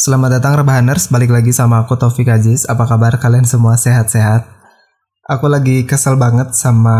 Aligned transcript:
Selamat 0.00 0.40
datang 0.40 0.56
Rebahaners, 0.56 1.12
balik 1.12 1.28
lagi 1.28 1.52
sama 1.52 1.84
aku 1.84 1.92
Taufik 1.92 2.32
Aziz. 2.32 2.64
Apa 2.64 2.88
kabar 2.88 3.20
kalian 3.20 3.44
semua 3.44 3.76
sehat-sehat? 3.76 4.48
Aku 5.28 5.44
lagi 5.44 5.84
kesel 5.84 6.16
banget 6.16 6.56
sama 6.56 6.96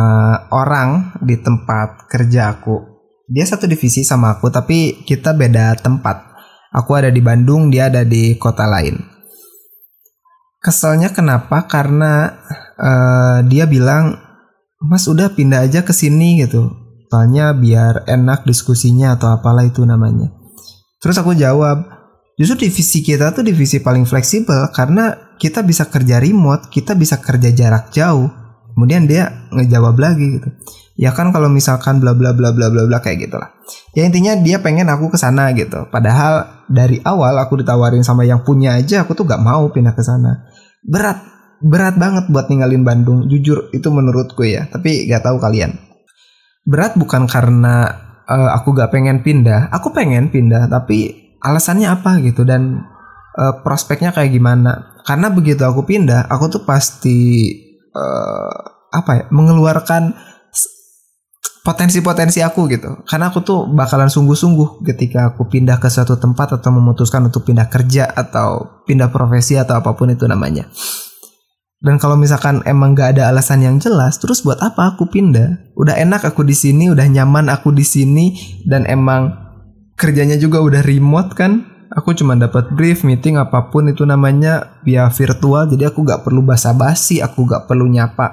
orang 0.52 1.16
di 1.24 1.40
tempat 1.40 2.04
kerja 2.12 2.52
aku. 2.52 2.76
Dia 3.24 3.48
satu 3.48 3.64
divisi 3.64 4.04
sama 4.04 4.36
aku, 4.36 4.52
tapi 4.52 5.00
kita 5.08 5.32
beda 5.32 5.80
tempat. 5.80 6.28
Aku 6.76 6.92
ada 6.92 7.08
di 7.08 7.24
Bandung, 7.24 7.72
dia 7.72 7.88
ada 7.88 8.04
di 8.04 8.36
kota 8.36 8.68
lain. 8.68 9.00
Keselnya 10.60 11.08
kenapa? 11.08 11.64
Karena 11.72 12.36
uh, 12.76 13.40
dia 13.48 13.64
bilang, 13.64 14.20
Mas 14.76 15.08
udah 15.08 15.32
pindah 15.32 15.64
aja 15.64 15.88
ke 15.88 15.96
sini 15.96 16.44
gitu. 16.44 16.68
Soalnya 17.08 17.56
biar 17.56 18.04
enak 18.04 18.44
diskusinya 18.44 19.16
atau 19.16 19.32
apalah 19.32 19.64
itu 19.64 19.88
namanya. 19.88 20.28
Terus 21.00 21.16
aku 21.16 21.32
jawab, 21.32 21.99
Justru 22.40 22.72
divisi 22.72 23.04
kita 23.04 23.36
tuh 23.36 23.44
divisi 23.44 23.84
paling 23.84 24.08
fleksibel 24.08 24.72
karena 24.72 25.36
kita 25.36 25.60
bisa 25.60 25.92
kerja 25.92 26.16
remote, 26.16 26.72
kita 26.72 26.96
bisa 26.96 27.20
kerja 27.20 27.52
jarak 27.52 27.92
jauh. 27.92 28.32
Kemudian 28.72 29.04
dia 29.04 29.44
ngejawab 29.52 30.00
lagi 30.00 30.40
gitu. 30.40 30.48
Ya 30.96 31.12
kan 31.12 31.36
kalau 31.36 31.52
misalkan 31.52 32.00
bla 32.00 32.16
bla 32.16 32.32
bla 32.32 32.56
bla 32.56 32.72
bla 32.72 32.88
bla 32.88 32.98
kayak 33.04 33.28
gitulah. 33.28 33.52
Ya 33.92 34.08
intinya 34.08 34.32
dia 34.40 34.56
pengen 34.64 34.88
aku 34.88 35.12
ke 35.12 35.20
sana 35.20 35.52
gitu. 35.52 35.84
Padahal 35.92 36.64
dari 36.64 37.04
awal 37.04 37.36
aku 37.36 37.60
ditawarin 37.60 38.00
sama 38.00 38.24
yang 38.24 38.40
punya 38.40 38.72
aja 38.72 39.04
aku 39.04 39.12
tuh 39.12 39.28
gak 39.28 39.44
mau 39.44 39.68
pindah 39.68 39.92
ke 39.92 40.00
sana. 40.00 40.48
Berat, 40.80 41.20
berat 41.60 42.00
banget 42.00 42.32
buat 42.32 42.48
ninggalin 42.48 42.88
Bandung. 42.88 43.28
Jujur 43.28 43.68
itu 43.76 43.88
menurutku 43.92 44.48
ya. 44.48 44.64
Tapi 44.64 45.04
gak 45.12 45.28
tahu 45.28 45.36
kalian. 45.36 45.76
Berat 46.64 46.96
bukan 46.96 47.28
karena 47.28 47.84
uh, 48.24 48.56
aku 48.56 48.72
gak 48.72 48.96
pengen 48.96 49.20
pindah. 49.20 49.68
Aku 49.76 49.92
pengen 49.92 50.32
pindah 50.32 50.72
tapi 50.72 51.29
alasannya 51.40 51.88
apa 51.88 52.20
gitu 52.20 52.44
dan 52.44 52.84
uh, 53.36 53.54
prospeknya 53.64 54.12
kayak 54.12 54.32
gimana. 54.32 55.00
Karena 55.04 55.32
begitu 55.32 55.64
aku 55.64 55.88
pindah 55.88 56.28
aku 56.28 56.60
tuh 56.60 56.62
pasti 56.68 57.50
uh, 57.96 58.56
apa 58.90 59.10
ya 59.16 59.24
mengeluarkan 59.32 60.14
potensi-potensi 61.60 62.40
aku 62.40 62.66
gitu. 62.72 63.04
Karena 63.04 63.28
aku 63.28 63.44
tuh 63.44 63.68
bakalan 63.68 64.08
sungguh-sungguh 64.08 64.84
ketika 64.84 65.34
aku 65.34 65.48
pindah 65.48 65.76
ke 65.76 65.88
suatu 65.92 66.16
tempat 66.16 66.56
atau 66.56 66.70
memutuskan 66.72 67.28
untuk 67.28 67.44
pindah 67.44 67.68
kerja 67.68 68.08
atau 68.08 68.80
pindah 68.88 69.12
profesi 69.12 69.60
atau 69.60 69.76
apa 69.80 69.92
pun 69.92 70.08
itu 70.12 70.24
namanya. 70.24 70.68
Dan 71.80 71.96
kalau 71.96 72.12
misalkan 72.12 72.60
emang 72.68 72.92
gak 72.92 73.16
ada 73.16 73.32
alasan 73.32 73.64
yang 73.64 73.80
jelas, 73.80 74.20
terus 74.20 74.44
buat 74.44 74.60
apa 74.60 74.92
aku 74.92 75.08
pindah? 75.08 75.72
Udah 75.80 75.96
enak 75.96 76.28
aku 76.28 76.44
di 76.44 76.52
sini, 76.52 76.92
udah 76.92 77.08
nyaman 77.08 77.48
aku 77.48 77.72
di 77.72 77.88
sini, 77.88 78.36
dan 78.68 78.84
emang 78.84 79.49
kerjanya 80.00 80.40
juga 80.40 80.64
udah 80.64 80.80
remote 80.80 81.36
kan? 81.36 81.68
Aku 81.92 82.16
cuma 82.16 82.38
dapat 82.38 82.72
brief 82.72 83.04
meeting 83.04 83.36
apa 83.36 83.68
pun 83.68 83.92
itu 83.92 84.08
namanya 84.08 84.80
via 84.80 85.12
virtual. 85.12 85.68
Jadi 85.68 85.84
aku 85.84 86.06
gak 86.08 86.24
perlu 86.24 86.40
basa-basi 86.40 87.20
aku 87.20 87.44
gak 87.44 87.68
perlu 87.68 87.84
nyapa 87.90 88.32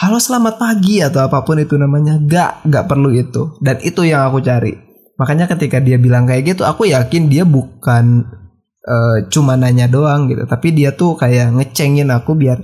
halo 0.00 0.16
selamat 0.16 0.56
pagi 0.56 1.04
atau 1.04 1.20
apa 1.28 1.44
pun 1.44 1.60
itu 1.60 1.76
namanya. 1.76 2.16
Gak 2.16 2.64
gak 2.64 2.88
perlu 2.88 3.12
itu. 3.12 3.58
Dan 3.60 3.82
itu 3.84 4.06
yang 4.08 4.24
aku 4.24 4.40
cari. 4.40 4.72
Makanya 5.20 5.50
ketika 5.50 5.82
dia 5.82 6.00
bilang 6.00 6.24
kayak 6.24 6.56
gitu 6.56 6.62
aku 6.64 6.88
yakin 6.88 7.28
dia 7.28 7.42
bukan 7.44 8.24
uh, 8.86 9.18
cuma 9.28 9.58
nanya 9.58 9.90
doang 9.90 10.30
gitu. 10.30 10.46
Tapi 10.46 10.70
dia 10.72 10.94
tuh 10.94 11.18
kayak 11.18 11.52
ngecengin 11.58 12.08
aku 12.08 12.38
biar 12.38 12.62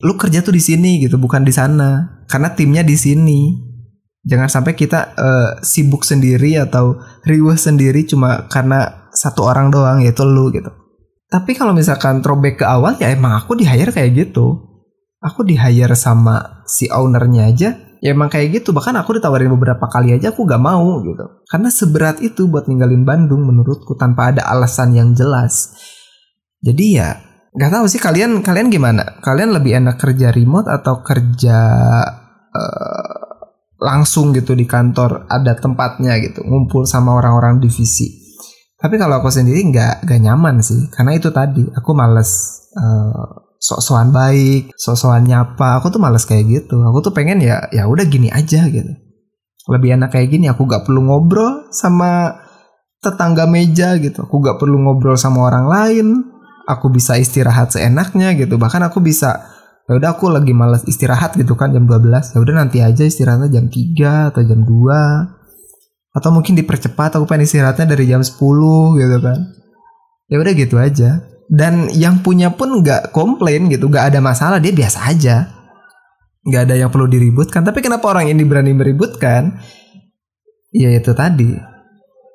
lu 0.00 0.16
kerja 0.16 0.44
tuh 0.44 0.52
di 0.52 0.60
sini 0.60 1.00
gitu 1.00 1.16
bukan 1.16 1.40
di 1.40 1.56
sana. 1.56 2.20
Karena 2.28 2.52
timnya 2.52 2.84
di 2.84 3.00
sini 3.00 3.69
Jangan 4.20 4.48
sampai 4.52 4.76
kita 4.76 5.16
uh, 5.16 5.50
sibuk 5.64 6.04
sendiri 6.04 6.60
atau 6.60 7.00
riuh 7.24 7.56
sendiri 7.56 8.04
cuma 8.04 8.46
karena 8.52 9.08
satu 9.16 9.48
orang 9.48 9.72
doang 9.72 10.04
yaitu 10.04 10.22
lu 10.28 10.52
gitu. 10.52 10.68
Tapi 11.30 11.56
kalau 11.56 11.72
misalkan 11.72 12.20
throwback 12.20 12.60
ke 12.60 12.66
awal 12.66 12.98
ya 13.00 13.08
emang 13.08 13.32
aku 13.38 13.56
di 13.56 13.64
hire 13.64 13.94
kayak 13.94 14.12
gitu. 14.28 14.60
Aku 15.20 15.44
di 15.44 15.56
hire 15.56 15.96
sama 15.96 16.64
si 16.68 16.88
ownernya 16.88 17.48
aja 17.48 17.70
ya 18.00 18.16
emang 18.16 18.32
kayak 18.32 18.60
gitu 18.60 18.72
bahkan 18.72 18.96
aku 18.96 19.20
ditawarin 19.20 19.52
beberapa 19.52 19.84
kali 19.84 20.16
aja 20.16 20.32
aku 20.32 20.48
gak 20.48 20.60
mau 20.60 21.04
gitu 21.04 21.44
karena 21.52 21.68
seberat 21.68 22.16
itu 22.24 22.48
buat 22.48 22.64
ninggalin 22.64 23.04
Bandung 23.04 23.44
menurutku 23.44 23.92
tanpa 23.94 24.32
ada 24.32 24.48
alasan 24.48 24.96
yang 24.96 25.12
jelas 25.12 25.76
jadi 26.64 26.84
ya 26.88 27.08
nggak 27.50 27.70
tahu 27.76 27.84
sih 27.90 28.00
kalian 28.00 28.40
kalian 28.40 28.72
gimana 28.72 29.20
kalian 29.20 29.52
lebih 29.52 29.76
enak 29.84 30.00
kerja 30.00 30.32
remote 30.32 30.70
atau 30.70 31.02
kerja 31.04 31.58
uh, 32.54 33.19
langsung 33.80 34.36
gitu 34.36 34.52
di 34.52 34.68
kantor 34.68 35.24
ada 35.26 35.56
tempatnya 35.56 36.20
gitu 36.20 36.44
ngumpul 36.44 36.84
sama 36.84 37.16
orang-orang 37.16 37.58
divisi. 37.58 38.20
Tapi 38.76 38.96
kalau 38.96 39.20
aku 39.20 39.28
sendiri 39.32 39.60
nggak 39.72 40.04
nggak 40.04 40.20
nyaman 40.20 40.60
sih 40.60 40.88
karena 40.92 41.16
itu 41.16 41.28
tadi 41.32 41.64
aku 41.64 41.90
males 41.96 42.60
uh, 42.76 43.44
sok-sokan 43.60 44.08
baik 44.08 44.72
sok-sokan 44.76 45.24
nyapa 45.24 45.80
aku 45.80 45.92
tuh 45.92 46.00
males 46.00 46.28
kayak 46.28 46.44
gitu. 46.48 46.80
Aku 46.84 47.00
tuh 47.00 47.12
pengen 47.16 47.40
ya 47.40 47.68
ya 47.72 47.88
udah 47.88 48.04
gini 48.04 48.28
aja 48.28 48.68
gitu. 48.68 48.92
Lebih 49.68 49.96
enak 50.00 50.12
kayak 50.12 50.28
gini 50.32 50.48
aku 50.48 50.64
gak 50.64 50.88
perlu 50.88 51.04
ngobrol 51.04 51.68
sama 51.72 52.40
tetangga 53.00 53.44
meja 53.48 53.96
gitu. 54.00 54.24
Aku 54.24 54.40
gak 54.40 54.56
perlu 54.56 54.80
ngobrol 54.80 55.16
sama 55.16 55.44
orang 55.48 55.66
lain 55.68 56.08
aku 56.70 56.86
bisa 56.92 57.18
istirahat 57.18 57.74
seenaknya 57.74 58.32
gitu. 58.38 58.54
Bahkan 58.54 58.86
aku 58.86 59.02
bisa 59.02 59.59
ya 59.90 59.98
udah 59.98 60.14
aku 60.14 60.30
lagi 60.30 60.54
malas 60.54 60.86
istirahat 60.86 61.34
gitu 61.34 61.58
kan 61.58 61.74
jam 61.74 61.82
12 61.82 62.06
ya 62.14 62.38
udah 62.38 62.54
nanti 62.54 62.78
aja 62.78 63.02
istirahatnya 63.02 63.50
jam 63.50 63.66
3 63.66 64.30
atau 64.30 64.40
jam 64.46 64.62
2 64.62 65.40
atau 66.10 66.30
mungkin 66.34 66.58
dipercepat 66.58 67.18
aku 67.18 67.24
pengen 67.26 67.46
istirahatnya 67.46 67.86
dari 67.94 68.10
jam 68.10 68.22
10 68.22 68.34
gitu 68.98 69.18
kan. 69.22 69.38
Ya 70.30 70.36
udah 70.42 70.52
gitu 70.54 70.76
aja. 70.78 71.22
Dan 71.50 71.90
yang 71.90 72.22
punya 72.22 72.54
pun 72.54 72.82
nggak 72.82 73.10
komplain 73.10 73.70
gitu 73.70 73.90
nggak 73.90 74.14
ada 74.14 74.18
masalah 74.22 74.58
dia 74.62 74.74
biasa 74.74 75.06
aja. 75.06 75.50
Nggak 76.46 76.62
ada 76.70 76.74
yang 76.78 76.90
perlu 76.90 77.06
diributkan. 77.06 77.62
Tapi 77.62 77.78
kenapa 77.82 78.10
orang 78.10 78.30
ini 78.30 78.42
berani 78.42 78.74
meributkan? 78.74 79.58
Ya 80.74 80.90
itu 80.94 81.14
tadi. 81.14 81.54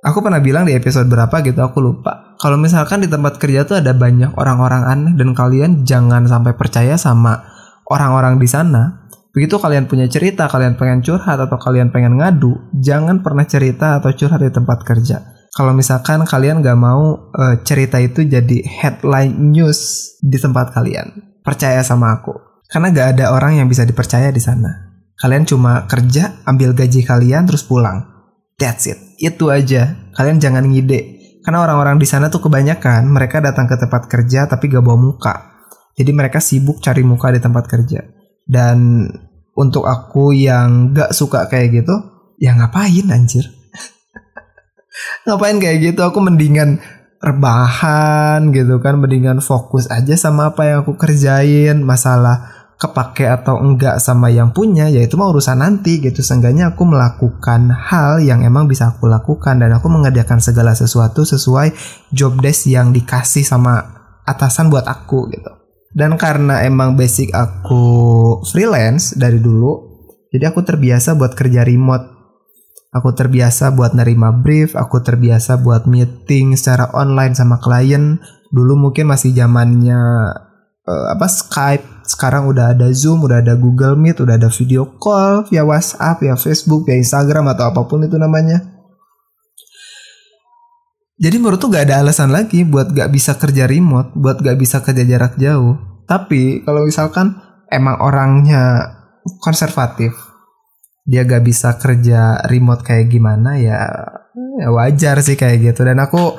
Aku 0.03 0.19
pernah 0.23 0.39
bilang 0.39 0.67
di 0.67 0.75
episode 0.75 1.07
berapa 1.07 1.33
gitu 1.43 1.59
aku 1.59 1.79
lupa 1.81 2.24
kalau 2.45 2.61
misalkan 2.61 3.01
di 3.01 3.09
tempat 3.09 3.41
kerja 3.41 3.65
tuh 3.65 3.81
ada 3.81 3.97
banyak 3.97 4.37
orang-orang 4.37 4.85
aneh 4.85 5.13
dan 5.17 5.33
kalian 5.33 5.81
jangan 5.81 6.29
sampai 6.29 6.53
percaya 6.53 6.93
sama 6.93 7.41
orang-orang 7.89 8.37
di 8.37 8.45
sana. 8.45 9.09
Begitu 9.33 9.57
kalian 9.57 9.89
punya 9.89 10.05
cerita, 10.05 10.45
kalian 10.45 10.77
pengen 10.77 11.01
curhat 11.01 11.41
atau 11.41 11.57
kalian 11.57 11.89
pengen 11.89 12.21
ngadu, 12.21 12.69
jangan 12.77 13.25
pernah 13.25 13.49
cerita 13.49 13.97
atau 13.97 14.13
curhat 14.13 14.45
di 14.45 14.53
tempat 14.53 14.85
kerja. 14.85 15.25
Kalau 15.57 15.73
misalkan 15.73 16.21
kalian 16.21 16.61
gak 16.61 16.77
mau 16.77 17.33
uh, 17.33 17.65
cerita 17.65 17.97
itu 17.97 18.21
jadi 18.21 18.61
headline 18.61 19.33
news 19.49 20.13
di 20.21 20.37
tempat 20.37 20.69
kalian, 20.69 21.41
percaya 21.41 21.81
sama 21.81 22.13
aku. 22.21 22.61
Karena 22.69 22.93
gak 22.93 23.17
ada 23.17 23.33
orang 23.33 23.57
yang 23.57 23.65
bisa 23.65 23.89
dipercaya 23.89 24.29
di 24.29 24.37
sana. 24.37 25.01
Kalian 25.17 25.49
cuma 25.49 25.89
kerja, 25.89 26.45
ambil 26.45 26.77
gaji 26.77 27.01
kalian, 27.01 27.49
terus 27.49 27.65
pulang. 27.65 28.05
That's 28.61 28.85
it. 28.85 29.01
Itu 29.17 29.49
aja. 29.49 29.97
Kalian 30.13 30.37
jangan 30.37 30.69
ngide 30.69 31.14
karena 31.45 31.61
orang-orang 31.61 32.01
di 32.01 32.09
sana 32.09 32.33
tuh 32.33 32.41
kebanyakan 32.41 33.05
mereka 33.05 33.37
datang 33.37 33.69
ke 33.69 33.77
tempat 33.77 34.09
kerja 34.09 34.49
tapi 34.49 34.65
gak 34.65 34.81
bawa 34.81 34.97
muka. 34.97 35.61
Jadi 35.93 36.09
mereka 36.09 36.41
sibuk 36.41 36.81
cari 36.81 37.05
muka 37.05 37.29
di 37.29 37.37
tempat 37.37 37.69
kerja. 37.69 38.01
Dan 38.41 39.05
untuk 39.53 39.85
aku 39.85 40.33
yang 40.33 40.97
gak 40.97 41.13
suka 41.13 41.45
kayak 41.45 41.85
gitu, 41.85 41.93
ya 42.41 42.57
ngapain 42.57 43.05
anjir? 43.13 43.45
ngapain 45.29 45.61
kayak 45.61 45.93
gitu? 45.93 46.01
Aku 46.01 46.17
mendingan 46.17 46.81
rebahan 47.21 48.49
gitu 48.49 48.81
kan, 48.81 48.97
mendingan 48.97 49.37
fokus 49.37 49.85
aja 49.93 50.17
sama 50.17 50.49
apa 50.49 50.65
yang 50.65 50.77
aku 50.81 50.97
kerjain. 50.97 51.77
Masalah 51.85 52.54
kepake 52.75 53.23
atau 53.23 53.55
enggak 53.63 54.03
sama 54.03 54.27
yang 54.27 54.51
punya 54.51 54.91
ya 54.91 54.99
itu 54.99 55.15
mah 55.15 55.31
urusan 55.31 55.63
nanti 55.63 56.03
gitu. 56.03 56.19
Seenggaknya 56.19 56.75
aku 56.75 56.83
melakukan 56.83 57.71
hal 57.71 58.19
yang 58.19 58.43
emang 58.43 58.67
bisa 58.67 58.91
aku 58.91 59.07
lakukan 59.07 59.63
dan 59.63 59.71
aku 59.71 59.87
mengerjakan 59.87 60.43
segala 60.43 60.75
sesuatu 60.75 61.23
sesuai 61.23 61.71
job 62.11 62.35
desk 62.43 62.67
yang 62.67 62.91
dikasih 62.91 63.47
sama 63.47 63.79
atasan 64.27 64.67
buat 64.67 64.83
aku 64.85 65.31
gitu. 65.31 65.51
Dan 65.95 66.19
karena 66.19 66.67
emang 66.67 66.99
basic 66.99 67.31
aku 67.31 68.43
freelance 68.43 69.15
dari 69.15 69.39
dulu 69.39 69.95
jadi 70.35 70.51
aku 70.51 70.67
terbiasa 70.67 71.15
buat 71.15 71.31
kerja 71.31 71.63
remote. 71.63 72.11
Aku 72.91 73.15
terbiasa 73.15 73.71
buat 73.71 73.95
nerima 73.95 74.35
brief 74.35 74.75
aku 74.75 74.99
terbiasa 74.99 75.63
buat 75.63 75.87
meeting 75.87 76.59
secara 76.59 76.91
online 76.91 77.31
sama 77.31 77.63
klien. 77.63 78.19
Dulu 78.51 78.75
mungkin 78.75 79.07
masih 79.07 79.31
zamannya 79.31 79.99
uh, 80.83 81.05
apa 81.15 81.27
Skype 81.31 81.94
sekarang 82.05 82.45
udah 82.49 82.77
ada 82.77 82.87
Zoom, 82.93 83.25
udah 83.25 83.41
ada 83.41 83.57
Google 83.57 83.97
Meet, 83.97 84.21
udah 84.21 84.37
ada 84.37 84.49
video 84.53 84.85
call 84.97 85.49
via 85.49 85.65
WhatsApp, 85.65 86.21
via 86.21 86.37
Facebook, 86.37 86.85
via 86.85 86.97
Instagram 86.97 87.51
atau 87.51 87.73
apa 87.73 87.81
pun 87.89 88.05
itu 88.05 88.15
namanya. 88.15 88.61
Jadi 91.15 91.35
menurut 91.39 91.63
tuh 91.63 91.71
gak 91.71 91.87
ada 91.87 92.03
alasan 92.03 92.29
lagi 92.29 92.67
buat 92.67 92.91
gak 92.91 93.07
bisa 93.07 93.39
kerja 93.39 93.65
remote, 93.71 94.11
buat 94.19 94.43
gak 94.43 94.59
bisa 94.59 94.83
kerja 94.83 95.03
jarak 95.07 95.39
jauh. 95.39 95.79
Tapi 96.03 96.61
kalau 96.67 96.83
misalkan 96.83 97.39
emang 97.71 97.97
orangnya 98.03 98.93
konservatif, 99.39 100.11
dia 101.07 101.23
gak 101.23 101.41
bisa 101.47 101.79
kerja 101.79 102.43
remote 102.51 102.83
kayak 102.83 103.07
gimana 103.07 103.55
ya, 103.55 103.79
ya 104.59 104.67
wajar 104.75 105.23
sih 105.23 105.39
kayak 105.39 105.71
gitu. 105.71 105.87
Dan 105.87 106.03
aku 106.03 106.35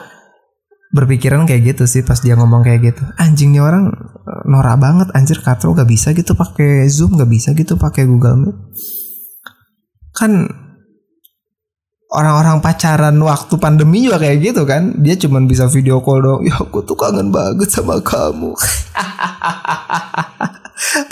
berpikiran 0.96 1.44
kayak 1.44 1.76
gitu 1.76 1.84
sih 1.84 2.00
pas 2.00 2.16
dia 2.16 2.32
ngomong 2.32 2.64
kayak 2.64 2.80
gitu. 2.92 3.04
Anjing 3.20 3.52
nih 3.52 3.60
orang 3.60 3.92
eh, 4.24 4.42
norak 4.48 4.80
banget 4.80 5.08
anjir 5.12 5.44
katro 5.44 5.76
gak 5.76 5.86
bisa 5.86 6.16
gitu 6.16 6.32
pakai 6.32 6.88
zoom 6.88 7.20
gak 7.20 7.28
bisa 7.28 7.52
gitu 7.52 7.76
pakai 7.76 8.08
google 8.08 8.40
meet. 8.40 8.56
Kan 10.16 10.48
orang-orang 12.08 12.64
pacaran 12.64 13.20
waktu 13.20 13.54
pandemi 13.60 14.08
juga 14.08 14.24
kayak 14.24 14.38
gitu 14.40 14.64
kan. 14.64 14.96
Dia 15.04 15.20
cuman 15.20 15.44
bisa 15.44 15.68
video 15.68 16.00
call 16.00 16.24
dong 16.24 16.40
ya 16.48 16.56
aku 16.56 16.80
tuh 16.80 16.96
kangen 16.96 17.28
banget 17.28 17.68
sama 17.68 18.00
kamu. 18.00 18.56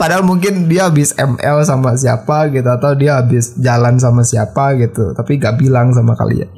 Padahal 0.00 0.24
mungkin 0.24 0.68
dia 0.68 0.88
habis 0.88 1.16
ML 1.16 1.64
sama 1.64 1.96
siapa 1.96 2.52
gitu 2.52 2.68
atau 2.68 2.92
dia 2.92 3.20
habis 3.20 3.56
jalan 3.56 3.96
sama 3.96 4.20
siapa 4.20 4.76
gitu 4.76 5.16
tapi 5.16 5.40
gak 5.40 5.56
bilang 5.56 5.92
sama 5.96 6.12
kalian 6.12 6.52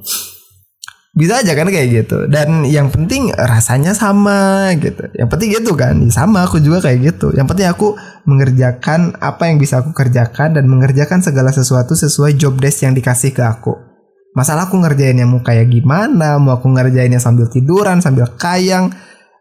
bisa 1.16 1.40
aja 1.40 1.56
kan 1.56 1.72
kayak 1.72 2.04
gitu. 2.04 2.28
Dan 2.28 2.68
yang 2.68 2.92
penting 2.92 3.32
rasanya 3.32 3.96
sama 3.96 4.68
gitu. 4.76 5.08
Yang 5.16 5.28
penting 5.32 5.48
gitu 5.56 5.72
kan 5.72 5.96
ya 5.96 6.12
sama 6.12 6.44
aku 6.44 6.60
juga 6.60 6.84
kayak 6.84 7.16
gitu. 7.16 7.32
Yang 7.32 7.56
penting 7.56 7.68
aku 7.72 7.96
mengerjakan 8.28 9.16
apa 9.16 9.48
yang 9.48 9.56
bisa 9.56 9.80
aku 9.80 9.96
kerjakan 9.96 10.60
dan 10.60 10.68
mengerjakan 10.68 11.24
segala 11.24 11.48
sesuatu 11.56 11.96
sesuai 11.96 12.36
job 12.36 12.60
desk 12.60 12.84
yang 12.84 12.92
dikasih 12.92 13.32
ke 13.32 13.40
aku. 13.40 13.72
Masalah 14.36 14.68
aku 14.68 14.76
ngerjainnya 14.76 15.24
mau 15.24 15.40
kayak 15.40 15.72
gimana 15.72 16.36
mau 16.36 16.60
aku 16.60 16.68
ngerjainnya 16.68 17.16
sambil 17.16 17.48
tiduran 17.48 18.04
sambil 18.04 18.28
kayang 18.36 18.92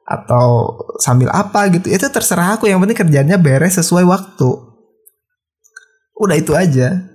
atau 0.07 0.79
sambil 1.03 1.27
apa 1.35 1.67
gitu 1.75 1.91
itu 1.91 2.07
terserah 2.07 2.55
aku. 2.55 2.71
Yang 2.71 2.87
penting 2.87 2.99
kerjanya 3.03 3.35
beres 3.35 3.75
sesuai 3.75 4.07
waktu. 4.07 4.49
Udah 6.15 6.39
itu 6.39 6.55
aja 6.55 7.14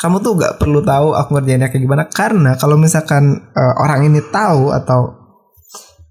kamu 0.00 0.24
tuh 0.24 0.32
gak 0.40 0.56
perlu 0.56 0.80
tahu 0.80 1.12
aku 1.12 1.36
ngerjainnya 1.36 1.68
kayak 1.68 1.84
gimana. 1.84 2.02
Karena 2.08 2.56
kalau 2.56 2.80
misalkan 2.80 3.52
uh, 3.52 3.74
orang 3.84 4.08
ini 4.08 4.24
tahu 4.32 4.72
atau 4.72 5.12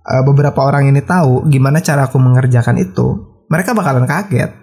uh, 0.05 0.23
beberapa 0.29 0.61
orang 0.61 0.93
ini 0.93 1.01
tahu 1.01 1.49
gimana 1.49 1.81
cara 1.81 2.05
aku 2.05 2.21
mengerjakan 2.21 2.77
itu 2.77 3.17
mereka 3.49 3.73
bakalan 3.73 4.05
kaget. 4.05 4.53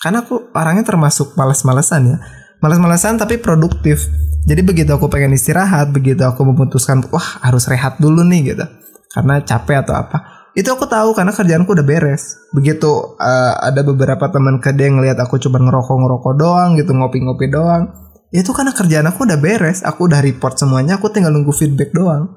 Karena 0.00 0.24
aku 0.24 0.48
orangnya 0.56 0.84
termasuk 0.84 1.36
males-malesan 1.36 2.02
ya. 2.08 2.16
Males-malesan 2.64 3.20
tapi 3.20 3.36
produktif. 3.36 4.08
Jadi 4.48 4.60
begitu 4.64 4.96
aku 4.96 5.12
pengen 5.12 5.36
istirahat 5.36 5.92
begitu 5.92 6.24
aku 6.24 6.44
memutuskan 6.44 7.04
wah 7.12 7.44
harus 7.44 7.68
rehat 7.68 8.00
dulu 8.00 8.24
nih 8.24 8.56
gitu. 8.56 8.64
Karena 9.12 9.44
capek 9.44 9.84
atau 9.84 9.92
apa. 9.92 10.48
Itu 10.56 10.72
aku 10.72 10.88
tahu 10.88 11.12
karena 11.12 11.36
kerjaanku 11.36 11.68
udah 11.68 11.84
beres. 11.84 12.40
Begitu 12.56 12.88
uh, 13.20 13.52
ada 13.60 13.84
beberapa 13.84 14.24
teman 14.32 14.56
kerja 14.56 14.88
yang 14.88 15.04
ngelihat 15.04 15.20
aku 15.20 15.36
cuma 15.36 15.60
ngerokok 15.60 15.96
ngerokok 16.00 16.32
doang 16.40 16.70
gitu 16.80 16.96
ngopi-ngopi 16.96 17.52
doang. 17.52 17.92
Ya 17.92 18.03
itu 18.34 18.50
karena 18.50 18.74
kerjaan 18.74 19.06
aku 19.06 19.30
udah 19.30 19.38
beres, 19.38 19.86
aku 19.86 20.10
udah 20.10 20.18
report 20.18 20.58
semuanya, 20.58 20.98
aku 20.98 21.06
tinggal 21.14 21.30
nunggu 21.30 21.54
feedback 21.54 21.94
doang. 21.94 22.34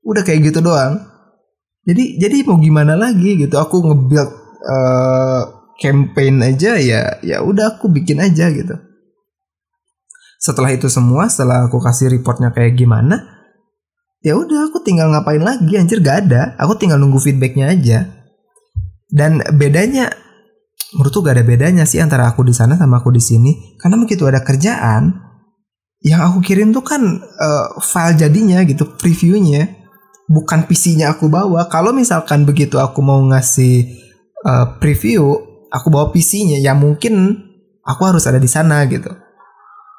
Udah 0.00 0.24
kayak 0.24 0.48
gitu 0.48 0.64
doang. 0.64 1.04
Jadi 1.84 2.16
jadi 2.16 2.40
mau 2.48 2.56
gimana 2.56 2.96
lagi 2.96 3.36
gitu? 3.36 3.60
Aku 3.60 3.84
ngebuild 3.84 4.30
uh, 4.64 5.42
campaign 5.76 6.40
aja 6.40 6.80
ya, 6.80 7.20
ya 7.20 7.44
udah 7.44 7.76
aku 7.76 7.92
bikin 7.92 8.24
aja 8.24 8.48
gitu. 8.48 8.72
Setelah 10.40 10.72
itu 10.72 10.88
semua, 10.88 11.28
setelah 11.28 11.68
aku 11.68 11.76
kasih 11.76 12.16
reportnya 12.16 12.56
kayak 12.56 12.80
gimana, 12.80 13.20
ya 14.24 14.32
udah 14.32 14.72
aku 14.72 14.80
tinggal 14.80 15.12
ngapain 15.12 15.44
lagi 15.44 15.76
anjir 15.76 16.00
gak 16.00 16.24
ada. 16.24 16.56
Aku 16.56 16.80
tinggal 16.80 16.96
nunggu 16.96 17.20
feedbacknya 17.20 17.68
aja. 17.68 18.08
Dan 19.12 19.44
bedanya 19.60 20.08
menurutku 20.94 21.24
gak 21.24 21.40
ada 21.40 21.44
bedanya 21.46 21.82
sih 21.82 21.98
antara 21.98 22.30
aku 22.30 22.46
di 22.46 22.54
sana 22.54 22.78
sama 22.78 23.02
aku 23.02 23.10
di 23.10 23.22
sini. 23.22 23.74
Karena 23.80 23.98
begitu 23.98 24.28
ada 24.28 24.44
kerjaan 24.44 25.16
yang 26.04 26.22
aku 26.22 26.38
kirim 26.44 26.70
tuh 26.70 26.86
kan 26.86 27.02
uh, 27.18 27.66
file 27.82 28.14
jadinya 28.14 28.62
gitu 28.62 28.86
previewnya. 28.94 29.86
Bukan 30.26 30.66
PC-nya 30.66 31.14
aku 31.14 31.30
bawa. 31.30 31.70
Kalau 31.70 31.94
misalkan 31.94 32.46
begitu 32.46 32.82
aku 32.82 32.98
mau 32.98 33.22
ngasih 33.30 33.94
uh, 34.42 34.78
preview 34.82 35.38
aku 35.70 35.86
bawa 35.90 36.10
PC-nya 36.14 36.62
ya 36.62 36.72
mungkin 36.74 37.34
aku 37.82 38.02
harus 38.06 38.26
ada 38.26 38.38
di 38.38 38.50
sana 38.50 38.86
gitu. 38.86 39.10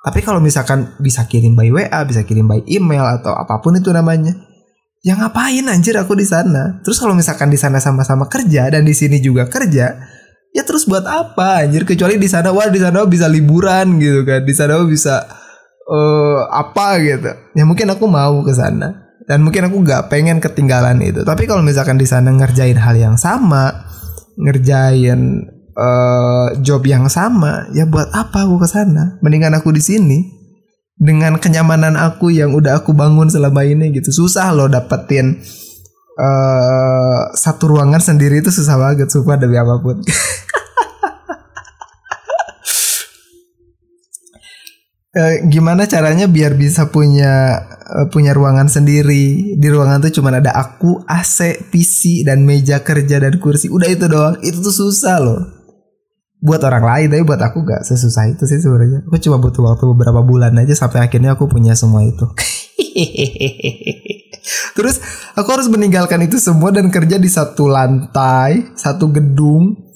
Tapi 0.03 0.19
kalau 0.23 0.39
misalkan 0.39 0.95
bisa 1.03 1.27
kirim 1.27 1.57
by 1.57 1.67
WA 1.67 1.99
bisa 2.07 2.23
kirim 2.23 2.47
by 2.47 2.63
email 2.67 3.03
atau 3.19 3.35
apa 3.35 3.59
pun 3.59 3.75
itu 3.75 3.91
namanya 3.91 4.31
ya 5.03 5.19
ngapain 5.19 5.67
anjir 5.67 5.99
aku 5.99 6.15
di 6.15 6.23
sana? 6.23 6.79
Terus 6.83 6.95
kalau 6.99 7.11
misalkan 7.11 7.51
di 7.51 7.59
sana 7.59 7.83
sama-sama 7.83 8.31
kerja 8.31 8.71
dan 8.71 8.87
di 8.87 8.95
sini 8.95 9.19
juga 9.19 9.51
kerja 9.51 9.99
ya 10.57 10.65
terus 10.65 10.89
buat 10.89 11.05
apa 11.05 11.61
anjir? 11.61 11.85
Kecuali 11.85 12.17
di 12.17 12.25
sana 12.25 12.49
wah 12.49 12.65
di 12.65 12.81
sana 12.81 13.05
bisa 13.05 13.29
liburan 13.29 14.01
gitu 14.01 14.25
kan. 14.25 14.41
Di 14.41 14.53
sana 14.57 14.81
bisa 14.89 15.21
uh, 15.85 16.49
apa 16.49 16.97
gitu. 16.97 17.29
Ya 17.53 17.63
mungkin 17.69 17.93
aku 17.93 18.09
mau 18.09 18.41
ke 18.41 18.57
sana. 18.57 19.05
Dan 19.27 19.45
mungkin 19.45 19.69
aku 19.69 19.85
nggak 19.85 20.09
pengen 20.09 20.41
ketinggalan 20.41 20.97
itu. 21.05 21.21
Tapi 21.21 21.45
kalau 21.45 21.61
misalkan 21.61 22.01
di 22.01 22.09
sana 22.09 22.33
ngerjain 22.33 22.79
hal 22.79 22.95
yang 22.97 23.19
sama 23.19 23.85
ngerjain 24.37 25.45
uh, 25.77 26.47
job 26.61 26.85
yang 26.85 27.09
sama 27.11 27.69
ya 27.77 27.85
buat 27.85 28.09
apa 28.09 28.49
aku 28.49 28.57
ke 28.57 28.67
sana? 28.67 29.21
Mendingan 29.21 29.53
aku 29.53 29.69
di 29.69 29.83
sini. 29.85 30.19
Dengan 30.97 31.37
kenyamanan 31.37 31.93
aku 31.93 32.33
yang 32.33 32.57
udah 32.57 32.81
aku 32.81 32.89
bangun 32.89 33.29
selama 33.29 33.61
ini 33.61 33.93
gitu. 33.93 34.09
Susah 34.09 34.49
loh 34.49 34.65
dapetin 34.65 35.37
uh, 36.17 37.31
satu 37.37 37.77
ruangan 37.77 38.01
sendiri 38.01 38.41
itu 38.41 38.49
susah 38.49 38.75
banget 38.75 39.07
sumpah 39.13 39.37
demi 39.37 39.55
apa 39.55 39.77
pun. 39.79 40.01
Eh, 45.17 45.49
gimana 45.49 45.89
caranya 45.89 46.29
biar 46.29 46.53
bisa 46.53 46.93
punya 46.93 47.57
uh, 47.89 48.05
punya 48.13 48.37
ruangan 48.37 48.69
sendiri? 48.69 49.57
Di 49.57 49.65
ruangan 49.65 50.05
tuh 50.05 50.13
cuma 50.13 50.29
ada 50.29 50.53
aku 50.53 51.01
AC 51.09 51.57
PC 51.73 52.21
dan 52.21 52.45
meja 52.45 52.85
kerja 52.85 53.17
dan 53.17 53.41
kursi. 53.41 53.65
Udah 53.65 53.89
itu 53.89 54.05
doang. 54.05 54.37
Itu 54.45 54.61
tuh 54.61 54.69
susah 54.69 55.17
loh. 55.17 55.41
Buat 56.37 56.61
orang 56.69 56.85
lain 56.85 57.07
tapi 57.09 57.23
buat 57.25 57.41
aku 57.41 57.65
gak 57.65 57.81
sesusah 57.89 58.29
itu 58.29 58.45
sih 58.45 58.61
sebenarnya. 58.61 59.09
Aku 59.09 59.17
cuma 59.17 59.41
butuh 59.41 59.65
waktu 59.65 59.89
beberapa 59.89 60.21
bulan 60.21 60.53
aja 60.53 60.77
sampai 60.77 61.01
akhirnya 61.01 61.33
aku 61.33 61.49
punya 61.49 61.73
semua 61.73 62.05
itu 62.05 62.29
terus 64.73 65.01
aku 65.35 65.49
harus 65.51 65.67
meninggalkan 65.67 66.23
itu 66.23 66.39
semua 66.39 66.71
dan 66.71 66.87
kerja 66.87 67.19
di 67.19 67.29
satu 67.29 67.67
lantai 67.67 68.73
satu 68.75 69.11
gedung 69.11 69.87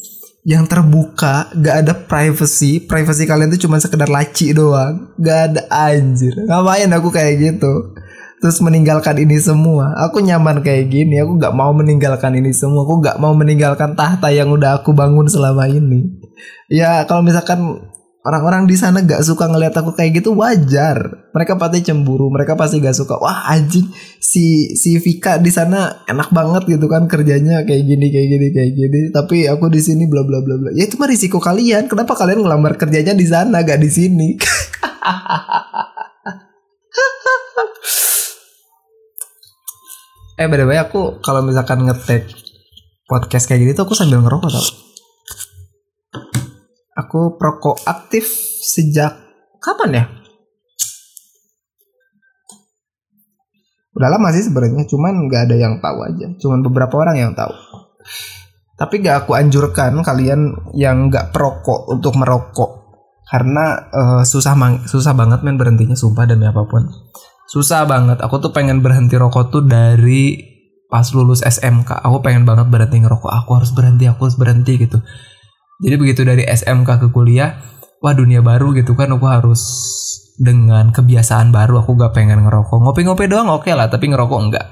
yang 0.42 0.66
terbuka, 0.66 1.54
gak 1.54 1.86
ada 1.86 1.94
privacy. 1.94 2.82
Privacy 2.82 3.30
kalian 3.30 3.54
tuh 3.54 3.62
cuma 3.70 3.78
sekedar 3.78 4.10
laci 4.10 4.58
doang. 4.58 5.14
Gak 5.22 5.40
ada 5.54 5.62
anjir. 5.70 6.34
Ngapain 6.34 6.90
aku 6.90 7.14
kayak 7.14 7.34
gitu? 7.38 7.94
Terus 8.42 8.58
meninggalkan 8.58 9.22
ini 9.22 9.38
semua. 9.38 9.94
Aku 10.10 10.18
nyaman 10.18 10.66
kayak 10.66 10.90
gini. 10.90 11.22
Aku 11.22 11.38
gak 11.38 11.54
mau 11.54 11.70
meninggalkan 11.78 12.34
ini 12.34 12.50
semua. 12.58 12.82
Aku 12.90 12.98
gak 13.06 13.22
mau 13.22 13.38
meninggalkan 13.38 13.94
tahta 13.94 14.34
yang 14.34 14.50
udah 14.50 14.82
aku 14.82 14.98
bangun 14.98 15.30
selama 15.30 15.70
ini. 15.70 16.10
Ya 16.66 17.06
kalau 17.06 17.22
misalkan 17.22 17.86
orang-orang 18.22 18.70
di 18.70 18.78
sana 18.78 19.02
gak 19.02 19.26
suka 19.26 19.50
ngeliat 19.50 19.74
aku 19.74 19.98
kayak 19.98 20.22
gitu 20.22 20.38
wajar. 20.38 21.30
Mereka 21.34 21.58
pasti 21.58 21.82
cemburu 21.82 22.30
mereka 22.30 22.54
pasti 22.54 22.78
gak 22.78 22.94
suka. 22.94 23.18
Wah 23.18 23.50
anjing 23.50 23.90
si 24.22 24.78
si 24.78 25.02
Vika 25.02 25.42
di 25.42 25.50
sana 25.50 26.06
enak 26.06 26.30
banget 26.30 26.70
gitu 26.70 26.86
kan 26.86 27.10
kerjanya 27.10 27.66
kayak 27.66 27.84
gini 27.86 28.08
kayak 28.14 28.28
gini 28.30 28.48
kayak 28.54 28.72
gini. 28.78 29.00
Tapi 29.10 29.50
aku 29.50 29.74
di 29.74 29.82
sini 29.82 30.06
bla 30.06 30.22
bla 30.22 30.42
bla 30.46 30.56
bla. 30.62 30.70
Ya 30.78 30.86
itu 30.86 31.02
mah 31.02 31.10
risiko 31.10 31.42
kalian. 31.42 31.90
Kenapa 31.90 32.14
kalian 32.14 32.46
ngelamar 32.46 32.78
kerjanya 32.78 33.18
di 33.18 33.26
sana 33.26 33.66
gak 33.66 33.82
di 33.82 33.90
sini? 33.90 34.30
Eh 40.42 40.50
by 40.50 40.58
the 40.58 40.66
way 40.66 40.82
aku 40.82 41.22
kalau 41.22 41.46
misalkan 41.46 41.86
ngetek 41.86 42.26
podcast 43.06 43.46
kayak 43.46 43.62
gini 43.62 43.72
tuh 43.78 43.86
aku 43.86 43.94
sambil 43.94 44.26
ngerokok 44.26 44.50
tau 44.50 44.91
Aku 47.02 47.36
perokok 47.42 47.82
aktif 47.90 48.30
sejak 48.62 49.18
kapan 49.58 49.92
ya? 49.98 50.06
Udah 53.92 54.10
lama 54.18 54.32
sih 54.32 54.46
sebenarnya, 54.46 54.88
cuman 54.88 55.28
nggak 55.28 55.42
ada 55.52 55.56
yang 55.58 55.74
tahu 55.82 55.98
aja. 56.06 56.28
Cuman 56.40 56.64
beberapa 56.64 56.96
orang 57.02 57.18
yang 57.18 57.32
tahu. 57.34 57.52
Tapi 58.80 58.98
gak 58.98 59.26
aku 59.26 59.38
anjurkan 59.38 59.94
kalian 60.02 60.58
yang 60.74 61.14
nggak 61.14 61.30
perokok 61.30 61.86
untuk 61.86 62.18
merokok 62.18 62.82
karena 63.30 63.78
uh, 63.94 64.24
susah 64.26 64.58
mang 64.58 64.90
susah 64.90 65.14
banget 65.14 65.46
men 65.46 65.54
berhentinya 65.54 65.94
sumpah 65.94 66.26
demi 66.26 66.50
apa 66.50 66.66
pun. 66.66 66.90
Susah 67.46 67.86
banget. 67.86 68.18
Aku 68.26 68.42
tuh 68.42 68.50
pengen 68.50 68.82
berhenti 68.82 69.22
rokok 69.22 69.54
tuh 69.54 69.62
dari 69.62 70.50
pas 70.90 71.06
lulus 71.14 71.46
SMK. 71.46 71.94
Aku 72.02 72.26
pengen 72.26 72.42
banget 72.42 72.74
berhenti 72.74 72.98
ngerokok. 73.06 73.30
Aku 73.30 73.54
harus 73.54 73.70
berhenti, 73.70 74.10
aku 74.10 74.26
harus 74.26 74.40
berhenti 74.40 74.82
gitu 74.82 74.98
jadi 75.82 75.96
begitu 75.98 76.22
dari 76.22 76.46
SMK 76.46 76.90
ke 77.02 77.08
kuliah 77.10 77.58
wah 78.02 78.14
dunia 78.14 78.46
baru 78.46 78.74
gitu 78.78 78.94
kan 78.94 79.10
aku 79.14 79.26
harus 79.26 79.62
dengan 80.42 80.90
kebiasaan 80.90 81.54
baru 81.54 81.86
aku 81.86 81.98
gak 81.98 82.18
pengen 82.18 82.42
ngerokok. 82.46 82.82
Ngopi-ngopi 82.82 83.30
doang 83.30 83.50
oke 83.54 83.70
okay 83.70 83.74
lah 83.78 83.90
tapi 83.90 84.10
ngerokok 84.10 84.40
enggak. 84.42 84.68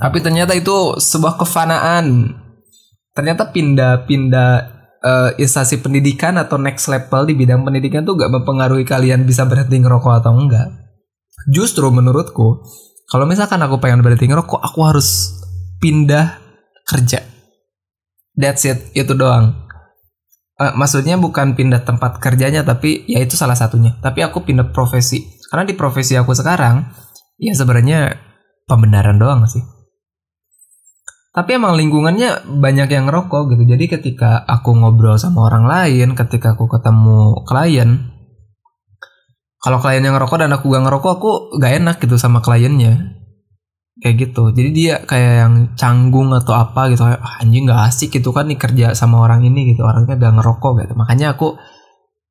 Tapi 0.00 0.18
ternyata 0.22 0.54
itu 0.56 0.96
sebuah 0.96 1.36
kefanaan. 1.36 2.38
Ternyata 3.10 3.50
pindah-pindah 3.50 4.50
uh, 5.02 5.30
instansi 5.36 5.82
pendidikan 5.82 6.38
atau 6.38 6.56
next 6.56 6.86
level 6.88 7.26
di 7.26 7.34
bidang 7.34 7.66
pendidikan 7.66 8.06
tuh 8.06 8.14
gak 8.14 8.30
mempengaruhi 8.30 8.86
kalian 8.86 9.26
bisa 9.26 9.44
berhenti 9.46 9.82
ngerokok 9.82 10.14
atau 10.22 10.32
enggak. 10.34 10.68
Justru 11.50 11.88
menurutku 11.90 12.62
Kalau 13.10 13.26
misalkan 13.26 13.58
aku 13.58 13.82
pengen 13.82 14.06
berhenti 14.06 14.30
ngerokok, 14.30 14.62
aku 14.62 14.86
harus 14.86 15.34
pindah 15.82 16.38
kerja. 16.86 17.29
That's 18.40 18.64
it, 18.64 18.88
itu 18.96 19.12
doang. 19.12 19.68
Uh, 20.56 20.72
maksudnya 20.76 21.20
bukan 21.20 21.52
pindah 21.52 21.84
tempat 21.84 22.16
kerjanya, 22.24 22.64
tapi 22.64 23.04
ya 23.04 23.20
itu 23.20 23.36
salah 23.36 23.56
satunya. 23.56 24.00
Tapi 24.00 24.24
aku 24.24 24.40
pindah 24.48 24.72
profesi. 24.72 25.28
Karena 25.52 25.68
di 25.68 25.76
profesi 25.76 26.16
aku 26.16 26.32
sekarang, 26.32 26.88
ya 27.36 27.52
sebenarnya 27.52 28.16
pembenaran 28.64 29.20
doang 29.20 29.44
sih. 29.44 29.60
Tapi 31.30 31.60
emang 31.60 31.78
lingkungannya 31.78 32.48
banyak 32.58 32.88
yang 32.90 33.06
ngerokok 33.06 33.54
gitu. 33.54 33.62
Jadi 33.76 33.84
ketika 33.86 34.42
aku 34.48 34.74
ngobrol 34.74 35.14
sama 35.14 35.46
orang 35.46 35.68
lain, 35.68 36.18
ketika 36.18 36.58
aku 36.58 36.66
ketemu 36.66 37.46
klien, 37.46 38.10
kalau 39.60 39.78
klien 39.78 40.02
yang 40.02 40.16
ngerokok 40.16 40.42
dan 40.42 40.50
aku 40.56 40.72
gak 40.72 40.84
ngerokok, 40.88 41.12
aku 41.20 41.30
gak 41.60 41.72
enak 41.78 41.96
gitu 42.02 42.16
sama 42.18 42.42
kliennya. 42.42 43.19
Kayak 44.00 44.16
gitu. 44.16 44.42
Jadi 44.56 44.70
dia 44.72 44.94
kayak 45.04 45.32
yang 45.44 45.54
canggung 45.76 46.32
atau 46.32 46.56
apa 46.56 46.88
gitu. 46.88 47.04
Kayak, 47.04 47.20
ah, 47.20 47.44
anjing 47.44 47.68
gak 47.68 47.82
asik 47.92 48.10
gitu 48.16 48.32
kan 48.32 48.48
nih 48.48 48.56
kerja 48.56 48.86
sama 48.96 49.20
orang 49.20 49.44
ini 49.44 49.76
gitu. 49.76 49.84
Orangnya 49.84 50.16
gak 50.16 50.34
ngerokok 50.40 50.72
gitu. 50.84 50.94
Makanya 50.96 51.36
aku 51.36 51.54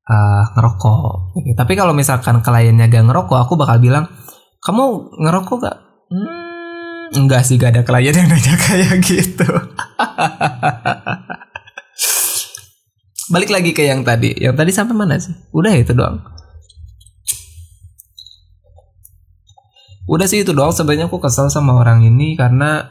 uh, 0.09 0.43
ngerokok. 0.57 1.37
Gitu. 1.45 1.55
Tapi 1.55 1.73
kalau 1.77 1.93
misalkan 1.93 2.41
kliennya 2.41 2.89
gak 2.89 3.05
ngerokok, 3.05 3.37
aku 3.37 3.53
bakal 3.53 3.77
bilang, 3.77 4.09
kamu 4.65 5.13
ngerokok 5.21 5.57
gak? 5.61 5.77
Hmm, 6.09 6.49
Enggak 7.09 7.45
sih 7.45 7.57
gak 7.57 7.73
ada 7.73 7.81
klien 7.85 8.13
yang 8.13 8.29
nanya 8.29 8.53
kayak 8.65 8.97
gitu. 9.01 9.49
Balik 13.29 13.49
lagi 13.53 13.71
ke 13.77 13.85
yang 13.85 14.01
tadi. 14.01 14.33
Yang 14.37 14.55
tadi 14.57 14.71
sampai 14.73 14.95
mana 14.97 15.21
sih? 15.21 15.33
Udah 15.53 15.73
itu 15.73 15.93
doang. 15.93 16.21
Udah 20.09 20.25
sih 20.25 20.41
itu 20.41 20.57
doang. 20.57 20.73
Sebenarnya 20.73 21.05
aku 21.05 21.21
kesel 21.21 21.53
sama 21.53 21.77
orang 21.77 22.01
ini 22.01 22.33
karena 22.33 22.89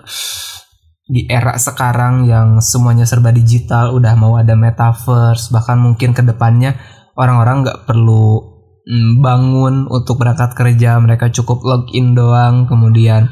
di 1.03 1.27
era 1.27 1.59
sekarang 1.59 2.31
yang 2.31 2.63
semuanya 2.63 3.03
serba 3.09 3.35
digital 3.35 3.97
udah 3.97 4.15
mau 4.15 4.39
ada 4.39 4.55
metaverse 4.55 5.51
bahkan 5.51 5.81
mungkin 5.81 6.13
ke 6.13 6.21
depannya 6.21 6.77
orang-orang 7.17 7.65
nggak 7.65 7.89
perlu 7.89 8.39
mm, 8.87 9.19
bangun 9.19 9.91
untuk 9.91 10.23
berangkat 10.23 10.55
kerja. 10.55 10.95
Mereka 11.03 11.35
cukup 11.35 11.67
login 11.67 12.15
doang 12.15 12.71
kemudian 12.71 13.27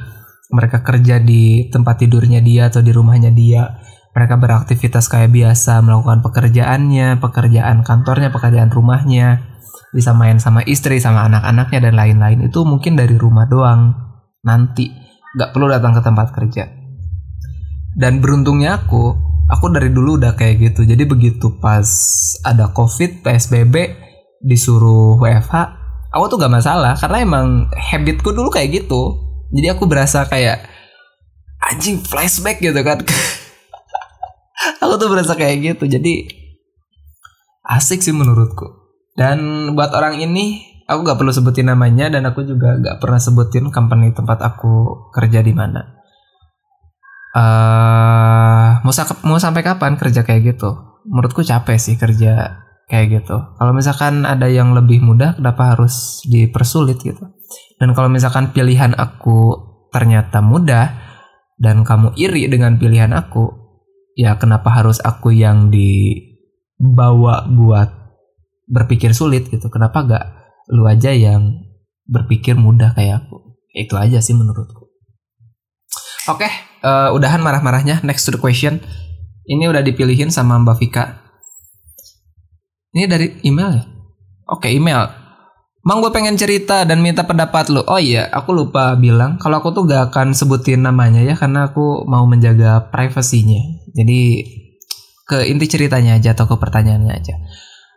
mereka 0.50 0.82
kerja 0.82 1.22
di 1.22 1.70
tempat 1.70 2.02
tidurnya 2.02 2.42
dia 2.42 2.66
atau 2.66 2.82
di 2.82 2.90
rumahnya 2.90 3.30
dia. 3.30 3.78
Mereka 4.18 4.34
beraktivitas 4.40 5.06
kayak 5.12 5.30
biasa 5.30 5.78
melakukan 5.84 6.26
pekerjaannya 6.26 7.22
pekerjaan 7.22 7.84
kantornya 7.86 8.32
pekerjaan 8.34 8.72
rumahnya 8.72 9.55
bisa 9.96 10.12
main 10.12 10.36
sama 10.36 10.60
istri 10.68 11.00
sama 11.00 11.24
anak-anaknya 11.24 11.88
dan 11.88 11.96
lain-lain. 11.96 12.44
Itu 12.44 12.68
mungkin 12.68 13.00
dari 13.00 13.16
rumah 13.16 13.48
doang 13.48 13.96
nanti. 14.44 14.92
Nggak 15.32 15.56
perlu 15.56 15.72
datang 15.72 15.96
ke 15.96 16.04
tempat 16.04 16.28
kerja. 16.36 16.68
Dan 17.96 18.20
beruntungnya 18.20 18.76
aku 18.76 19.16
aku 19.48 19.72
dari 19.72 19.88
dulu 19.88 20.20
udah 20.20 20.36
kayak 20.36 20.60
gitu. 20.60 20.84
Jadi 20.84 21.08
begitu 21.08 21.56
pas 21.56 21.88
ada 22.44 22.68
covid 22.76 23.24
psbb 23.24 24.04
disuruh 24.44 25.16
WFH 25.16 25.54
aku 26.12 26.24
tuh 26.28 26.36
gak 26.44 26.52
masalah. 26.52 26.92
Karena 27.00 27.24
emang 27.24 27.72
habitku 27.72 28.36
dulu 28.36 28.52
kayak 28.52 28.84
gitu. 28.84 29.16
Jadi 29.56 29.72
aku 29.72 29.88
berasa 29.88 30.28
kayak 30.28 30.60
anjing 31.72 32.04
flashback 32.04 32.60
gitu 32.60 32.76
kan. 32.84 33.00
Aku 34.82 34.98
tuh 34.98 35.08
berasa 35.12 35.36
kayak 35.38 35.62
gitu. 35.62 35.84
Jadi 35.86 36.26
asik 37.62 38.02
sih 38.02 38.10
menurutku 38.10 38.85
dan 39.16 39.72
buat 39.72 39.96
orang 39.96 40.20
ini 40.20 40.76
aku 40.86 41.02
gak 41.02 41.18
perlu 41.18 41.32
sebutin 41.34 41.72
namanya 41.72 42.12
dan 42.12 42.28
aku 42.28 42.46
juga 42.46 42.78
gak 42.78 43.02
pernah 43.02 43.18
sebutin 43.18 43.72
company 43.74 44.14
tempat 44.14 44.38
aku 44.44 45.08
kerja 45.10 45.42
di 45.42 45.52
mana. 45.56 45.82
Uh, 47.36 48.80
mau 48.80 48.92
mau 49.28 49.36
sampai 49.36 49.60
kapan 49.60 50.00
kerja 50.00 50.24
kayak 50.24 50.56
gitu? 50.56 51.00
Menurutku 51.04 51.44
capek 51.44 51.76
sih 51.76 52.00
kerja 52.00 52.64
kayak 52.88 53.06
gitu. 53.12 53.36
Kalau 53.58 53.72
misalkan 53.76 54.24
ada 54.24 54.48
yang 54.48 54.72
lebih 54.72 55.02
mudah 55.04 55.36
kenapa 55.36 55.76
harus 55.76 56.24
dipersulit 56.24 56.96
gitu? 57.02 57.24
Dan 57.76 57.92
kalau 57.92 58.08
misalkan 58.08 58.56
pilihan 58.56 58.96
aku 58.96 59.52
ternyata 59.92 60.40
mudah 60.40 60.96
dan 61.60 61.84
kamu 61.84 62.16
iri 62.16 62.48
dengan 62.48 62.80
pilihan 62.80 63.12
aku, 63.12 63.52
ya 64.16 64.40
kenapa 64.40 64.72
harus 64.72 64.96
aku 65.04 65.32
yang 65.32 65.68
dibawa 65.68 67.44
buat 67.52 68.05
berpikir 68.66 69.14
sulit 69.14 69.46
gitu? 69.48 69.70
Kenapa 69.70 70.02
gak 70.02 70.24
lu 70.74 70.84
aja 70.86 71.14
yang 71.14 71.62
berpikir 72.06 72.58
mudah 72.58 72.92
kayak 72.92 73.26
aku? 73.26 73.58
Itu 73.72 73.94
aja 73.98 74.18
sih 74.18 74.34
menurutku. 74.34 74.86
Oke, 76.26 76.42
okay, 76.42 76.52
uh, 76.82 77.08
eh, 77.10 77.16
udahan 77.16 77.38
marah-marahnya. 77.38 78.02
Next 78.02 78.26
to 78.26 78.34
the 78.34 78.40
question. 78.42 78.82
Ini 79.46 79.70
udah 79.70 79.86
dipilihin 79.86 80.34
sama 80.34 80.58
Mbak 80.58 80.76
Vika. 80.82 81.04
Ini 82.90 83.06
dari 83.06 83.38
email 83.46 83.70
ya? 83.78 83.84
Oke, 84.50 84.66
okay, 84.66 84.70
email. 84.74 85.06
Mang 85.86 86.02
gue 86.02 86.10
pengen 86.10 86.34
cerita 86.34 86.82
dan 86.82 86.98
minta 86.98 87.22
pendapat 87.22 87.70
lo. 87.70 87.86
Oh 87.86 88.02
iya, 88.02 88.26
aku 88.26 88.50
lupa 88.50 88.98
bilang 88.98 89.38
kalau 89.38 89.62
aku 89.62 89.70
tuh 89.70 89.86
gak 89.86 90.10
akan 90.10 90.34
sebutin 90.34 90.82
namanya 90.82 91.22
ya 91.22 91.38
karena 91.38 91.70
aku 91.70 92.02
mau 92.10 92.26
menjaga 92.26 92.90
privasinya. 92.90 93.86
Jadi 93.94 94.42
ke 95.30 95.46
inti 95.46 95.66
ceritanya 95.70 96.18
aja 96.18 96.34
atau 96.34 96.50
ke 96.50 96.58
pertanyaannya 96.58 97.12
aja. 97.14 97.38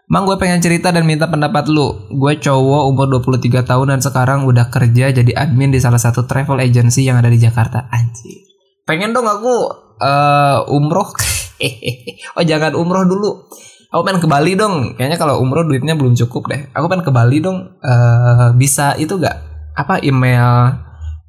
Mang 0.10 0.26
gue 0.26 0.42
pengen 0.42 0.58
cerita 0.58 0.90
dan 0.90 1.06
minta 1.06 1.30
pendapat 1.30 1.70
lu. 1.70 2.10
Gue 2.10 2.42
cowok 2.42 2.90
umur 2.90 3.22
23 3.22 3.62
tahun 3.62 3.94
dan 3.94 4.02
sekarang 4.02 4.50
udah 4.50 4.74
kerja 4.74 5.14
jadi 5.14 5.32
admin 5.38 5.70
di 5.70 5.78
salah 5.78 6.02
satu 6.02 6.26
travel 6.26 6.58
agency 6.58 7.06
yang 7.06 7.22
ada 7.22 7.30
di 7.30 7.38
Jakarta. 7.38 7.86
Anjir. 7.94 8.42
Pengen 8.90 9.14
dong 9.14 9.30
aku 9.30 9.70
uh, 10.02 10.66
umroh. 10.74 11.14
oh 12.40 12.44
jangan 12.44 12.74
umroh 12.74 13.06
dulu 13.06 13.52
aku 13.90 14.02
pengen 14.06 14.22
ke 14.22 14.30
Bali 14.30 14.54
dong 14.54 14.96
kayaknya 14.96 15.18
kalau 15.18 15.42
umroh 15.42 15.66
duitnya 15.66 15.98
belum 15.98 16.14
cukup 16.14 16.50
deh 16.50 16.62
aku 16.74 16.86
pengen 16.88 17.06
ke 17.06 17.14
Bali 17.14 17.38
dong 17.42 17.82
uh, 17.82 18.54
bisa 18.54 18.94
itu 19.02 19.18
gak 19.18 19.38
apa 19.74 20.02
email 20.06 20.78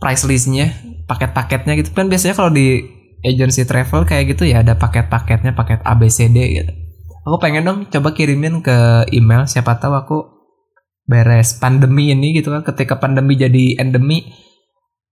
price 0.01 0.25
listnya 0.29 0.73
paket-paketnya 1.09 1.77
gitu 1.81 1.91
kan 1.97 2.07
biasanya 2.07 2.37
kalau 2.37 2.53
di 2.53 2.85
agency 3.25 3.65
travel 3.65 4.05
kayak 4.05 4.33
gitu 4.37 4.49
ya 4.49 4.65
ada 4.65 4.77
paket-paketnya 4.77 5.53
paket 5.57 5.81
ABCD 5.85 6.37
gitu 6.57 6.73
aku 7.25 7.37
pengen 7.41 7.67
dong 7.67 7.79
coba 7.89 8.13
kirimin 8.17 8.65
ke 8.65 9.09
email 9.13 9.45
siapa 9.45 9.77
tahu 9.77 9.95
aku 9.97 10.19
beres 11.05 11.59
pandemi 11.59 12.15
ini 12.15 12.37
gitu 12.39 12.55
kan 12.55 12.63
ketika 12.63 12.97
pandemi 13.03 13.35
jadi 13.35 13.81
endemi 13.83 14.31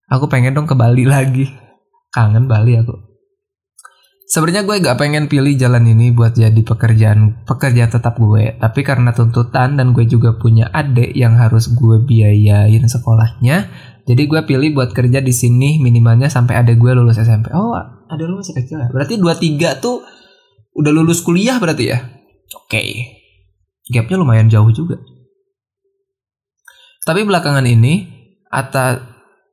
aku 0.09 0.31
pengen 0.31 0.55
dong 0.55 0.69
ke 0.69 0.75
Bali 0.79 1.05
lagi 1.15 1.49
kangen 2.15 2.49
Bali 2.49 2.79
aku 2.79 3.09
Sebenarnya 4.29 4.69
gue 4.69 4.85
gak 4.85 5.01
pengen 5.01 5.25
pilih 5.25 5.57
jalan 5.57 5.89
ini 5.89 6.13
buat 6.13 6.37
jadi 6.37 6.61
pekerjaan 6.61 7.49
pekerjaan 7.49 7.89
tetap 7.89 8.21
gue, 8.21 8.61
tapi 8.61 8.85
karena 8.85 9.17
tuntutan 9.17 9.81
dan 9.81 9.97
gue 9.97 10.05
juga 10.05 10.37
punya 10.37 10.69
adik 10.69 11.17
yang 11.17 11.41
harus 11.41 11.73
gue 11.73 12.05
biayain 12.05 12.85
sekolahnya, 12.85 13.73
jadi 14.05 14.23
gue 14.29 14.41
pilih 14.45 14.77
buat 14.77 14.93
kerja 14.93 15.25
di 15.25 15.33
sini 15.33 15.81
minimalnya 15.81 16.29
sampai 16.29 16.61
adik 16.61 16.77
gue 16.77 16.93
lulus 16.93 17.17
SMP. 17.17 17.49
Oh, 17.57 17.73
ada 18.09 18.21
lu 18.29 18.37
masih 18.37 18.53
kecil 18.53 18.85
ya? 18.85 18.93
Berarti 18.93 19.17
23 19.17 19.81
tuh 19.81 20.05
udah 20.79 20.93
lulus 20.95 21.27
kuliah 21.27 21.59
berarti 21.59 21.85
ya? 21.91 21.99
Oke. 22.55 22.71
Okay. 22.71 22.91
Gapnya 23.91 24.23
lumayan 24.23 24.47
jauh 24.47 24.71
juga. 24.71 25.03
Tapi 27.03 27.25
belakangan 27.25 27.65
ini 27.67 28.07
atas 28.53 29.01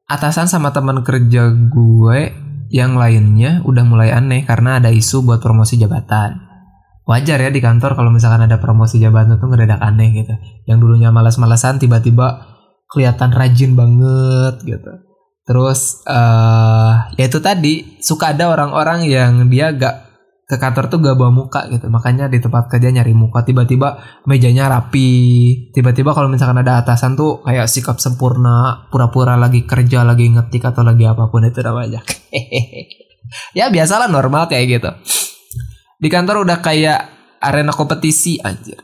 atasan 0.05 0.45
sama 0.45 0.69
teman 0.69 1.01
kerja 1.01 1.49
gue 1.49 2.19
yang 2.69 2.99
lainnya 2.99 3.63
udah 3.63 3.83
mulai 3.87 4.11
aneh 4.11 4.45
karena 4.45 4.77
ada 4.77 4.91
isu 4.91 5.25
buat 5.25 5.41
promosi 5.41 5.79
jabatan. 5.79 6.45
Wajar 7.05 7.37
ya 7.37 7.49
di 7.53 7.61
kantor 7.61 7.95
kalau 7.95 8.09
misalkan 8.09 8.43
ada 8.43 8.57
promosi 8.57 8.97
jabatan 8.97 9.37
tuh 9.37 9.47
ngedadak 9.49 9.79
aneh 9.79 10.11
gitu. 10.13 10.35
Yang 10.67 10.77
dulunya 10.83 11.09
malas-malasan 11.15 11.79
tiba-tiba 11.79 12.43
kelihatan 12.91 13.31
rajin 13.31 13.77
banget 13.77 14.55
gitu. 14.65 14.91
Terus 15.45 16.01
uh, 16.09 17.07
ya 17.13 17.29
itu 17.29 17.37
tadi 17.37 18.01
suka 18.01 18.33
ada 18.33 18.49
orang-orang 18.49 19.05
yang 19.05 19.45
dia 19.47 19.69
gak 19.69 20.04
ke 20.45 20.61
kantor 20.61 20.93
tuh 20.93 21.01
gak 21.01 21.17
bawa 21.17 21.33
muka 21.33 21.65
gitu. 21.73 21.89
Makanya 21.89 22.29
di 22.29 22.37
tempat 22.37 22.69
kerja 22.69 22.93
nyari 22.93 23.17
muka 23.17 23.41
tiba-tiba 23.41 23.97
mejanya 24.29 24.69
rapi. 24.69 25.09
Tiba-tiba 25.73 26.13
kalau 26.13 26.29
misalkan 26.29 26.61
ada 26.61 26.85
atasan 26.85 27.17
tuh 27.17 27.41
kayak 27.41 27.65
sikap 27.65 27.97
sempurna 27.97 28.85
pura-pura 28.93 29.33
lagi 29.41 29.65
kerja 29.65 30.05
lagi 30.05 30.29
ngetik 30.29 30.69
atau 30.69 30.85
lagi 30.85 31.09
apa 31.09 31.27
pun 31.33 31.45
itu 31.45 31.59
namanya. 31.65 32.01
Ya 33.57 33.73
biasalah 33.73 34.05
normal 34.05 34.45
kayak 34.45 34.65
gitu. 34.69 34.89
Di 35.97 36.13
kantor 36.13 36.45
udah 36.45 36.61
kayak 36.61 37.09
arena 37.41 37.73
kompetisi 37.73 38.37
anjir. 38.37 38.77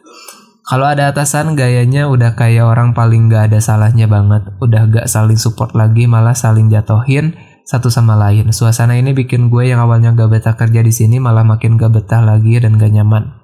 Kalau 0.66 0.90
ada 0.90 1.14
atasan 1.14 1.54
gayanya 1.54 2.10
udah 2.10 2.34
kayak 2.34 2.66
orang 2.66 2.98
paling 2.98 3.30
gak 3.30 3.54
ada 3.54 3.62
salahnya 3.62 4.10
banget. 4.10 4.50
Udah 4.58 4.90
gak 4.90 5.06
saling 5.06 5.38
support 5.38 5.78
lagi 5.78 6.10
malah 6.10 6.34
saling 6.34 6.74
jatohin 6.74 7.38
satu 7.66 7.88
sama 7.88 8.18
lain. 8.18 8.50
Suasana 8.52 8.98
ini 8.98 9.16
bikin 9.16 9.48
gue 9.48 9.70
yang 9.70 9.80
awalnya 9.80 10.12
gak 10.12 10.30
betah 10.32 10.56
kerja 10.58 10.82
di 10.82 10.94
sini 10.94 11.18
malah 11.22 11.46
makin 11.46 11.78
gak 11.78 11.94
betah 11.94 12.22
lagi 12.22 12.60
dan 12.60 12.76
gak 12.76 12.92
nyaman. 12.92 13.42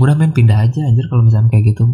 Udah 0.00 0.16
main 0.16 0.32
pindah 0.32 0.66
aja 0.66 0.80
anjir 0.82 1.06
kalau 1.12 1.22
misalnya 1.22 1.52
kayak 1.52 1.76
gitu. 1.76 1.84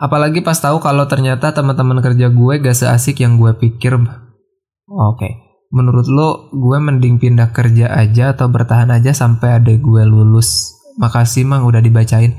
Apalagi 0.00 0.40
pas 0.40 0.56
tahu 0.56 0.80
kalau 0.80 1.04
ternyata 1.04 1.52
teman-teman 1.52 2.00
kerja 2.00 2.32
gue 2.32 2.54
gak 2.58 2.76
seasik 2.76 3.20
yang 3.22 3.36
gue 3.36 3.52
pikir. 3.54 3.94
Oke. 3.96 4.16
Okay. 4.90 5.32
Menurut 5.70 6.10
lo 6.10 6.50
gue 6.50 6.78
mending 6.82 7.22
pindah 7.22 7.54
kerja 7.54 7.94
aja 7.94 8.34
atau 8.34 8.50
bertahan 8.50 8.90
aja 8.90 9.14
sampai 9.14 9.62
ada 9.62 9.70
gue 9.70 10.02
lulus? 10.02 10.74
Makasih 10.98 11.46
mang 11.46 11.62
udah 11.62 11.78
dibacain. 11.78 12.34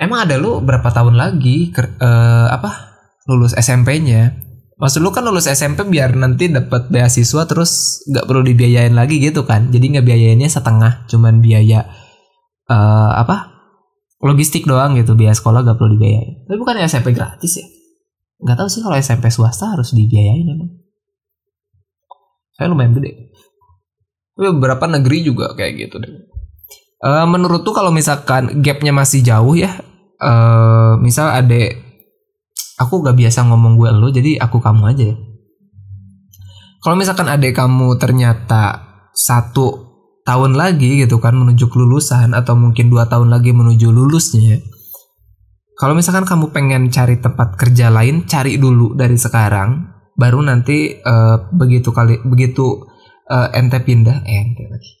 Emang 0.00 0.26
ada 0.26 0.34
lu 0.34 0.58
berapa 0.58 0.90
tahun 0.90 1.14
lagi 1.14 1.70
ker, 1.70 1.94
uh, 2.02 2.50
apa 2.50 2.98
lulus 3.30 3.54
SMP-nya? 3.54 4.49
Maksud 4.80 5.04
lu 5.04 5.12
kan 5.12 5.28
lulus 5.28 5.44
SMP 5.44 5.84
biar 5.84 6.16
nanti 6.16 6.48
dapat 6.48 6.88
beasiswa 6.88 7.44
terus 7.44 8.00
nggak 8.08 8.24
perlu 8.24 8.40
dibiayain 8.40 8.96
lagi 8.96 9.20
gitu 9.20 9.44
kan? 9.44 9.68
Jadi 9.68 9.96
nggak 9.96 10.06
biayainnya 10.08 10.48
setengah, 10.48 11.04
cuman 11.04 11.44
biaya 11.44 11.84
uh, 12.72 13.12
apa? 13.20 13.60
Logistik 14.20 14.64
doang 14.68 14.96
gitu 15.00 15.16
biaya 15.16 15.32
sekolah 15.32 15.64
gak 15.64 15.80
perlu 15.80 15.96
dibiayain. 15.96 16.44
Tapi 16.44 16.56
bukan 16.60 16.76
SMP 16.84 17.16
gratis 17.16 17.56
ya? 17.56 17.66
Nggak 18.40 18.56
tahu 18.56 18.68
sih 18.68 18.80
kalau 18.84 18.96
SMP 19.00 19.32
swasta 19.32 19.72
harus 19.72 19.92
dibiayain 19.96 20.44
emang 20.44 20.80
saya 22.52 22.68
lumayan 22.68 22.92
gede. 22.92 23.32
Tapi 24.36 24.48
beberapa 24.60 24.84
negeri 24.84 25.24
juga 25.24 25.56
kayak 25.56 25.72
gitu 25.80 25.96
deh. 26.04 26.12
Uh, 27.00 27.24
menurut 27.24 27.64
tuh 27.64 27.72
kalau 27.72 27.88
misalkan 27.88 28.60
gapnya 28.60 28.92
masih 28.92 29.24
jauh 29.24 29.56
ya 29.56 29.72
uh, 30.20 31.00
misal 31.00 31.32
ada 31.32 31.72
aku 32.80 33.04
gak 33.04 33.20
biasa 33.20 33.44
ngomong 33.44 33.76
gue 33.76 33.90
lo 33.92 34.08
jadi 34.08 34.40
aku 34.40 34.56
kamu 34.64 34.96
aja. 34.96 35.04
Ya 35.12 35.16
kalau 36.80 36.96
misalkan 36.96 37.28
adik 37.28 37.60
kamu 37.60 38.00
ternyata 38.00 38.88
satu 39.12 39.92
tahun 40.24 40.56
lagi 40.56 41.04
gitu 41.04 41.20
kan 41.20 41.36
menuju 41.36 41.68
kelulusan 41.68 42.32
atau 42.32 42.56
mungkin 42.56 42.88
dua 42.88 43.04
tahun 43.04 43.28
lagi 43.28 43.52
menuju 43.52 43.92
lulusnya 43.92 44.64
kalau 45.76 45.96
misalkan 45.96 46.28
kamu 46.28 46.52
pengen 46.52 46.88
cari 46.92 47.20
tempat 47.20 47.56
kerja 47.56 47.92
lain 47.92 48.24
cari 48.24 48.56
dulu 48.56 48.96
dari 48.96 49.16
sekarang 49.16 49.92
baru 50.16 50.44
nanti 50.44 51.00
uh, 51.00 51.48
begitu 51.52 51.92
kali 51.92 52.20
begitu 52.20 52.84
uh, 53.28 53.48
ente 53.56 53.80
pindah 53.80 54.20
eh, 54.28 54.36
ente 54.44 54.64
lagi. 54.68 54.92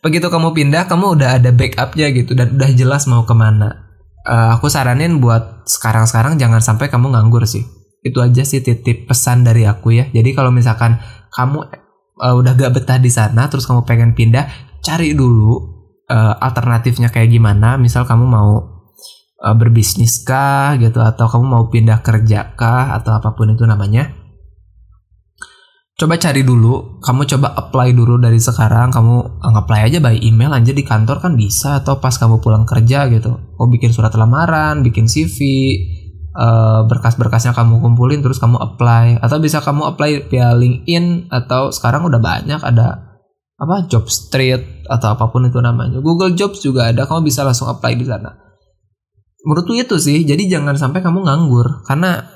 Begitu 0.00 0.30
kamu 0.30 0.54
pindah 0.54 0.86
kamu 0.86 1.18
udah 1.18 1.42
ada 1.42 1.50
backupnya 1.50 2.14
gitu 2.14 2.38
dan 2.38 2.54
udah 2.54 2.70
jelas 2.72 3.10
mau 3.10 3.26
ke 3.26 3.34
mana 3.34 3.85
uh, 4.26 4.58
aku 4.58 4.66
saranin 4.66 5.22
buat 5.22 5.64
sekarang-sekarang 5.64 6.36
jangan 6.36 6.58
sampai 6.58 6.90
kamu 6.90 7.14
nganggur 7.14 7.46
sih. 7.46 7.62
Itu 8.02 8.22
aja 8.22 8.42
sih 8.42 8.60
titip 8.62 9.06
pesan 9.06 9.46
dari 9.46 9.66
aku 9.66 9.94
ya. 9.94 10.10
Jadi 10.10 10.34
kalau 10.34 10.50
misalkan 10.50 10.98
kamu 11.30 11.58
uh, 12.20 12.34
udah 12.34 12.52
gak 12.58 12.74
betah 12.74 12.98
di 12.98 13.10
sana 13.10 13.46
terus 13.46 13.64
kamu 13.64 13.86
pengen 13.86 14.12
pindah 14.12 14.46
cari 14.82 15.14
dulu 15.14 15.54
uh, 16.10 16.34
alternatifnya 16.42 17.08
kayak 17.14 17.30
gimana. 17.30 17.78
Misal 17.78 18.06
kamu 18.06 18.26
mau 18.26 18.52
uh, 19.42 19.54
berbisnis 19.56 20.22
kah 20.26 20.74
gitu 20.76 20.98
atau 20.98 21.26
kamu 21.30 21.44
mau 21.46 21.64
pindah 21.70 22.02
kerja 22.02 22.54
kah 22.58 22.94
atau 22.98 23.14
apa 23.14 23.32
pun 23.34 23.54
itu 23.54 23.62
namanya 23.62 24.25
coba 25.96 26.20
cari 26.20 26.44
dulu 26.44 27.00
kamu 27.00 27.24
coba 27.24 27.56
apply 27.56 27.96
dulu 27.96 28.20
dari 28.20 28.36
sekarang 28.36 28.92
kamu 28.92 29.40
apply 29.40 29.88
aja 29.88 29.98
by 30.04 30.20
email 30.20 30.52
aja 30.52 30.76
di 30.76 30.84
kantor 30.84 31.24
kan 31.24 31.32
bisa 31.40 31.80
atau 31.80 31.96
pas 31.96 32.12
kamu 32.12 32.44
pulang 32.44 32.68
kerja 32.68 33.08
gitu. 33.08 33.32
Oh 33.56 33.64
bikin 33.64 33.96
surat 33.96 34.12
lamaran 34.12 34.84
bikin 34.84 35.08
CV 35.08 35.40
uh, 36.36 36.84
berkas-berkasnya 36.84 37.56
kamu 37.56 37.80
kumpulin 37.80 38.20
terus 38.20 38.36
kamu 38.36 38.60
apply. 38.60 39.24
Atau 39.24 39.40
bisa 39.40 39.64
kamu 39.64 39.96
apply 39.96 40.28
via 40.28 40.52
LinkedIn 40.52 41.32
atau 41.32 41.72
sekarang 41.72 42.04
udah 42.04 42.20
banyak 42.20 42.60
ada 42.60 43.16
apa 43.56 43.88
job 43.88 44.04
street 44.12 44.84
atau 44.84 45.16
apa 45.16 45.32
pun 45.32 45.48
itu 45.48 45.56
namanya. 45.64 46.04
Google 46.04 46.36
Jobs 46.36 46.60
juga 46.60 46.92
ada 46.92 47.08
kamu 47.08 47.24
bisa 47.24 47.40
langsung 47.40 47.72
apply 47.72 47.96
di 47.96 48.04
sana. 48.04 48.36
Menurutku 49.48 49.72
itu 49.72 49.96
sih 49.96 50.28
jadi 50.28 50.60
jangan 50.60 50.76
sampai 50.76 51.00
kamu 51.00 51.24
nganggur 51.24 51.88
karena 51.88 52.35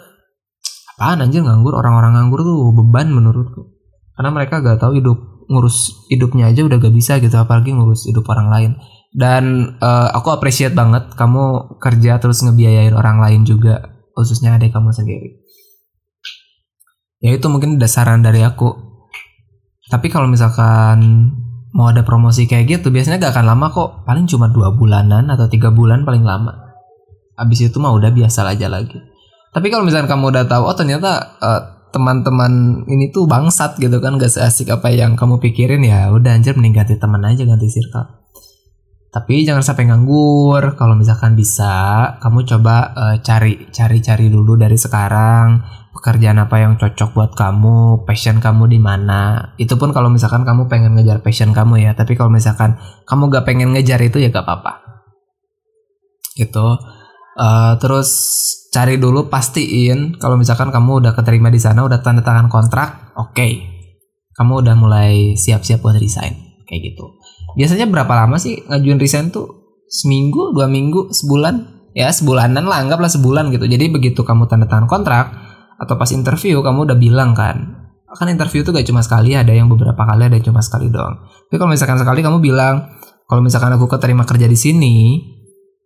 apaan 1.01 1.25
anjir 1.25 1.41
nganggur 1.41 1.73
orang-orang 1.73 2.13
nganggur 2.13 2.45
tuh 2.45 2.77
beban 2.77 3.09
menurutku. 3.09 3.73
Karena 4.13 4.37
mereka 4.37 4.61
gak 4.61 4.85
tahu 4.85 5.01
hidup 5.01 5.17
ngurus 5.49 5.97
hidupnya 6.13 6.53
aja 6.53 6.61
udah 6.61 6.77
gak 6.77 6.93
bisa 6.93 7.17
gitu 7.25 7.33
apalagi 7.41 7.73
ngurus 7.73 8.05
hidup 8.05 8.29
orang 8.29 8.53
lain. 8.53 8.71
Dan 9.09 9.75
uh, 9.81 10.13
aku 10.13 10.29
appreciate 10.29 10.77
banget 10.77 11.09
kamu 11.17 11.73
kerja 11.81 12.21
terus 12.21 12.45
ngebiayain 12.45 12.93
orang 12.93 13.17
lain 13.17 13.49
juga 13.49 13.81
khususnya 14.13 14.61
adik 14.61 14.77
kamu 14.77 14.93
sendiri. 14.93 15.41
Ya 17.25 17.33
itu 17.33 17.49
mungkin 17.49 17.81
dasaran 17.81 18.21
dari 18.21 18.45
aku. 18.45 18.69
Tapi 19.89 20.13
kalau 20.13 20.29
misalkan 20.29 21.33
mau 21.73 21.89
ada 21.89 22.05
promosi 22.05 22.45
kayak 22.45 22.77
gitu 22.77 22.93
biasanya 22.93 23.25
gak 23.25 23.41
akan 23.41 23.57
lama 23.57 23.73
kok. 23.73 24.05
Paling 24.05 24.29
cuma 24.29 24.53
dua 24.53 24.77
bulanan 24.77 25.33
atau 25.33 25.49
tiga 25.49 25.73
bulan 25.73 26.05
paling 26.05 26.29
lama. 26.29 26.77
Habis 27.41 27.73
itu 27.73 27.81
mah 27.81 27.97
udah 27.97 28.13
biasa 28.13 28.45
aja 28.45 28.69
lagi 28.69 29.10
tapi 29.51 29.67
kalau 29.71 29.87
misalkan 29.87 30.11
kamu 30.11 30.31
udah 30.35 30.45
tahu 30.47 30.63
oh 30.67 30.77
ternyata 30.77 31.39
uh, 31.43 31.63
teman-teman 31.91 32.87
ini 32.87 33.11
tuh 33.11 33.27
bangsat 33.27 33.79
gitu 33.83 33.99
kan 33.99 34.15
gak 34.15 34.31
seasik 34.31 34.71
apa 34.71 34.95
yang 34.95 35.19
kamu 35.19 35.43
pikirin 35.43 35.83
ya 35.83 36.11
udah 36.15 36.39
anjir 36.39 36.55
mending 36.55 36.79
ganti 36.79 36.95
teman 36.95 37.27
aja 37.27 37.43
ganti 37.43 37.67
circle 37.67 38.21
tapi 39.11 39.43
jangan 39.43 39.67
sampai 39.67 39.91
nganggur. 39.91 40.79
Kalau 40.79 40.95
misalkan 40.95 41.35
bisa, 41.35 42.15
kamu 42.23 42.47
coba 42.47 42.95
uh, 42.95 43.17
cari 43.19 43.67
cari 43.75 43.99
cari 43.99 44.31
dulu 44.31 44.55
dari 44.55 44.79
sekarang 44.79 45.67
pekerjaan 45.91 46.39
apa 46.39 46.63
yang 46.63 46.79
cocok 46.79 47.11
buat 47.19 47.33
kamu, 47.35 48.07
passion 48.07 48.39
kamu 48.39 48.71
di 48.71 48.79
mana. 48.79 49.53
Itu 49.59 49.75
pun 49.75 49.91
kalau 49.91 50.15
misalkan 50.15 50.47
kamu 50.47 50.71
pengen 50.71 50.95
ngejar 50.95 51.27
passion 51.27 51.51
kamu 51.51 51.91
ya. 51.91 51.99
Tapi 51.99 52.15
kalau 52.15 52.31
misalkan 52.31 52.79
kamu 53.03 53.35
gak 53.35 53.45
pengen 53.51 53.75
ngejar 53.75 53.99
itu 53.99 54.23
ya 54.23 54.31
gak 54.31 54.47
apa-apa. 54.47 54.73
Gitu. 56.39 56.67
Uh, 57.35 57.75
terus 57.83 58.11
cari 58.71 58.97
dulu 58.97 59.27
pastiin 59.27 60.17
kalau 60.17 60.39
misalkan 60.39 60.71
kamu 60.71 61.05
udah 61.05 61.13
keterima 61.13 61.51
di 61.51 61.59
sana, 61.59 61.83
udah 61.83 62.01
tanda 62.01 62.23
tangan 62.23 62.47
kontrak, 62.47 63.15
oke. 63.19 63.35
Okay. 63.35 63.53
Kamu 64.35 64.63
udah 64.63 64.75
mulai 64.79 65.35
siap-siap 65.37 65.85
buat 65.85 65.99
resign 66.01 66.51
kayak 66.71 66.95
gitu 66.95 67.19
biasanya 67.59 67.91
berapa 67.91 68.15
lama 68.15 68.39
sih 68.39 68.63
ngajuin 68.71 69.03
resign 69.03 69.35
tuh 69.35 69.75
seminggu 69.91 70.55
dua 70.55 70.71
minggu 70.71 71.11
sebulan 71.11 71.83
ya 71.99 72.07
sebulanan 72.15 72.63
lah 72.63 72.79
anggaplah 72.87 73.11
sebulan 73.11 73.51
gitu 73.51 73.67
jadi 73.67 73.91
begitu 73.91 74.23
kamu 74.23 74.47
tanda 74.47 74.71
tangan 74.71 74.87
kontrak 74.87 75.35
atau 75.83 75.99
pas 75.99 76.07
interview 76.15 76.63
kamu 76.63 76.87
udah 76.87 76.99
bilang 76.99 77.35
kan 77.35 77.91
kan 78.11 78.27
interview 78.31 78.63
tuh 78.63 78.75
gak 78.75 78.87
cuma 78.87 79.03
sekali 79.03 79.35
ada 79.35 79.51
yang 79.51 79.67
beberapa 79.67 79.99
kali 79.99 80.31
ada 80.31 80.35
yang 80.39 80.47
cuma 80.47 80.63
sekali 80.63 80.87
doang 80.87 81.27
tapi 81.51 81.59
kalau 81.59 81.75
misalkan 81.75 81.99
sekali 81.99 82.23
kamu 82.23 82.39
bilang 82.39 82.87
kalau 83.27 83.43
misalkan 83.43 83.75
aku 83.75 83.91
keterima 83.91 84.23
kerja 84.23 84.47
di 84.47 84.59
sini 84.59 84.97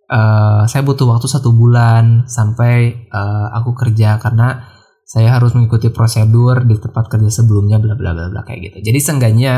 uh, 0.09 0.65
saya 0.69 0.83
butuh 0.85 1.09
waktu 1.09 1.27
satu 1.29 1.55
bulan 1.55 2.29
sampai 2.29 3.09
uh, 3.09 3.49
aku 3.57 3.73
kerja 3.77 4.21
karena 4.21 4.69
saya 5.05 5.37
harus 5.37 5.53
mengikuti 5.53 5.93
prosedur 5.93 6.65
di 6.65 6.81
tempat 6.81 7.13
kerja 7.13 7.29
sebelumnya 7.29 7.77
bla 7.77 7.95
bla 7.95 8.17
bla 8.17 8.33
bla 8.33 8.43
kayak 8.43 8.73
gitu. 8.73 8.91
Jadi 8.91 8.99
seenggaknya 9.01 9.55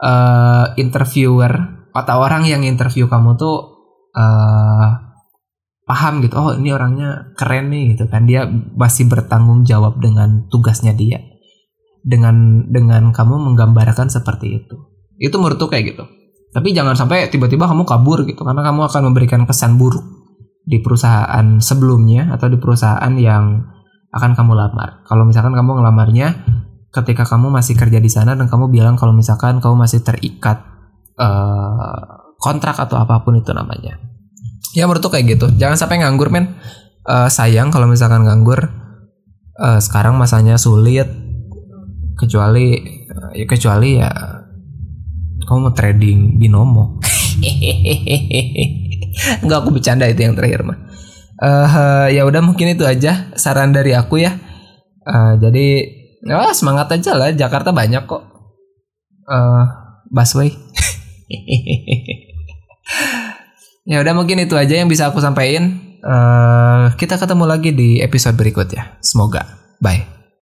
uh, 0.00 0.72
interviewer 0.80 1.52
atau 1.92 2.16
orang 2.20 2.48
yang 2.48 2.64
interview 2.64 3.08
kamu 3.08 3.36
tuh 3.36 3.56
uh, 4.16 4.88
paham 5.88 6.20
gitu 6.20 6.36
oh 6.36 6.52
ini 6.52 6.72
orangnya 6.72 7.32
keren 7.36 7.68
nih 7.68 7.96
gitu 7.96 8.08
kan. 8.08 8.24
Dia 8.24 8.48
masih 8.76 9.08
bertanggung 9.08 9.68
jawab 9.68 10.00
dengan 10.00 10.48
tugasnya 10.48 10.96
dia. 10.96 11.20
Dengan 12.00 12.64
dengan 12.72 13.12
kamu 13.12 13.52
menggambarkan 13.52 14.08
seperti 14.08 14.64
itu. 14.64 14.76
Itu 15.20 15.36
menurutku 15.36 15.68
kayak 15.68 15.92
gitu 15.92 16.17
tapi 16.58 16.74
jangan 16.74 16.98
sampai 16.98 17.30
tiba-tiba 17.30 17.70
kamu 17.70 17.86
kabur 17.86 18.26
gitu 18.26 18.42
karena 18.42 18.66
kamu 18.66 18.90
akan 18.90 19.02
memberikan 19.14 19.46
kesan 19.46 19.78
buruk 19.78 20.02
di 20.66 20.82
perusahaan 20.82 21.62
sebelumnya 21.62 22.34
atau 22.34 22.50
di 22.50 22.58
perusahaan 22.58 23.14
yang 23.14 23.62
akan 24.10 24.34
kamu 24.34 24.58
lamar. 24.58 25.06
Kalau 25.06 25.22
misalkan 25.22 25.54
kamu 25.54 25.78
ngelamarnya 25.78 26.34
ketika 26.90 27.22
kamu 27.22 27.54
masih 27.54 27.78
kerja 27.78 28.02
di 28.02 28.10
sana 28.10 28.34
dan 28.34 28.50
kamu 28.50 28.74
bilang 28.74 28.98
kalau 28.98 29.14
misalkan 29.14 29.62
kamu 29.62 29.78
masih 29.78 30.02
terikat 30.02 30.66
uh, 31.14 32.34
kontrak 32.42 32.74
atau 32.74 32.98
apa 32.98 33.22
pun 33.22 33.38
itu 33.38 33.54
namanya. 33.54 34.02
Ya 34.74 34.90
menurut 34.90 35.06
kayak 35.06 35.38
gitu. 35.38 35.46
Jangan 35.54 35.78
sampai 35.78 36.02
nganggur 36.02 36.34
men. 36.34 36.58
Uh, 37.06 37.30
sayang 37.30 37.70
kalau 37.70 37.86
misalkan 37.86 38.26
nganggur. 38.26 38.66
Uh, 39.54 39.78
sekarang 39.78 40.18
masanya 40.18 40.58
sulit. 40.58 41.06
Kecuali 42.18 42.82
uh, 43.06 43.30
ya 43.30 43.46
kecuali 43.46 44.02
ya 44.02 44.10
kamu 45.48 45.58
mau 45.64 45.72
trading 45.72 46.36
binomo 46.36 47.00
nggak 49.44 49.58
aku 49.64 49.68
bercanda 49.72 50.04
itu 50.04 50.28
yang 50.28 50.36
terakhir 50.36 50.68
mah 50.68 50.78
uh, 51.40 52.06
ya 52.12 52.28
udah 52.28 52.44
mungkin 52.44 52.76
itu 52.76 52.84
aja 52.84 53.32
saran 53.34 53.72
dari 53.72 53.96
aku 53.96 54.20
ya 54.20 54.36
uh, 55.08 55.40
jadi 55.40 55.96
Ya 56.24 56.50
semangat 56.50 56.90
aja 56.90 57.14
lah 57.14 57.30
Jakarta 57.30 57.70
banyak 57.70 58.02
kok 58.04 58.22
uh, 59.30 59.64
busway. 60.10 60.50
ya 63.88 64.02
udah 64.02 64.14
mungkin 64.16 64.42
itu 64.42 64.58
aja 64.58 64.82
yang 64.82 64.90
bisa 64.90 65.08
aku 65.08 65.22
sampaikan. 65.22 65.86
Uh, 65.98 66.94
kita 66.94 67.18
ketemu 67.18 67.44
lagi 67.46 67.70
di 67.74 67.98
episode 68.02 68.38
berikutnya. 68.38 68.98
Semoga. 69.02 69.58
Bye. 69.78 70.17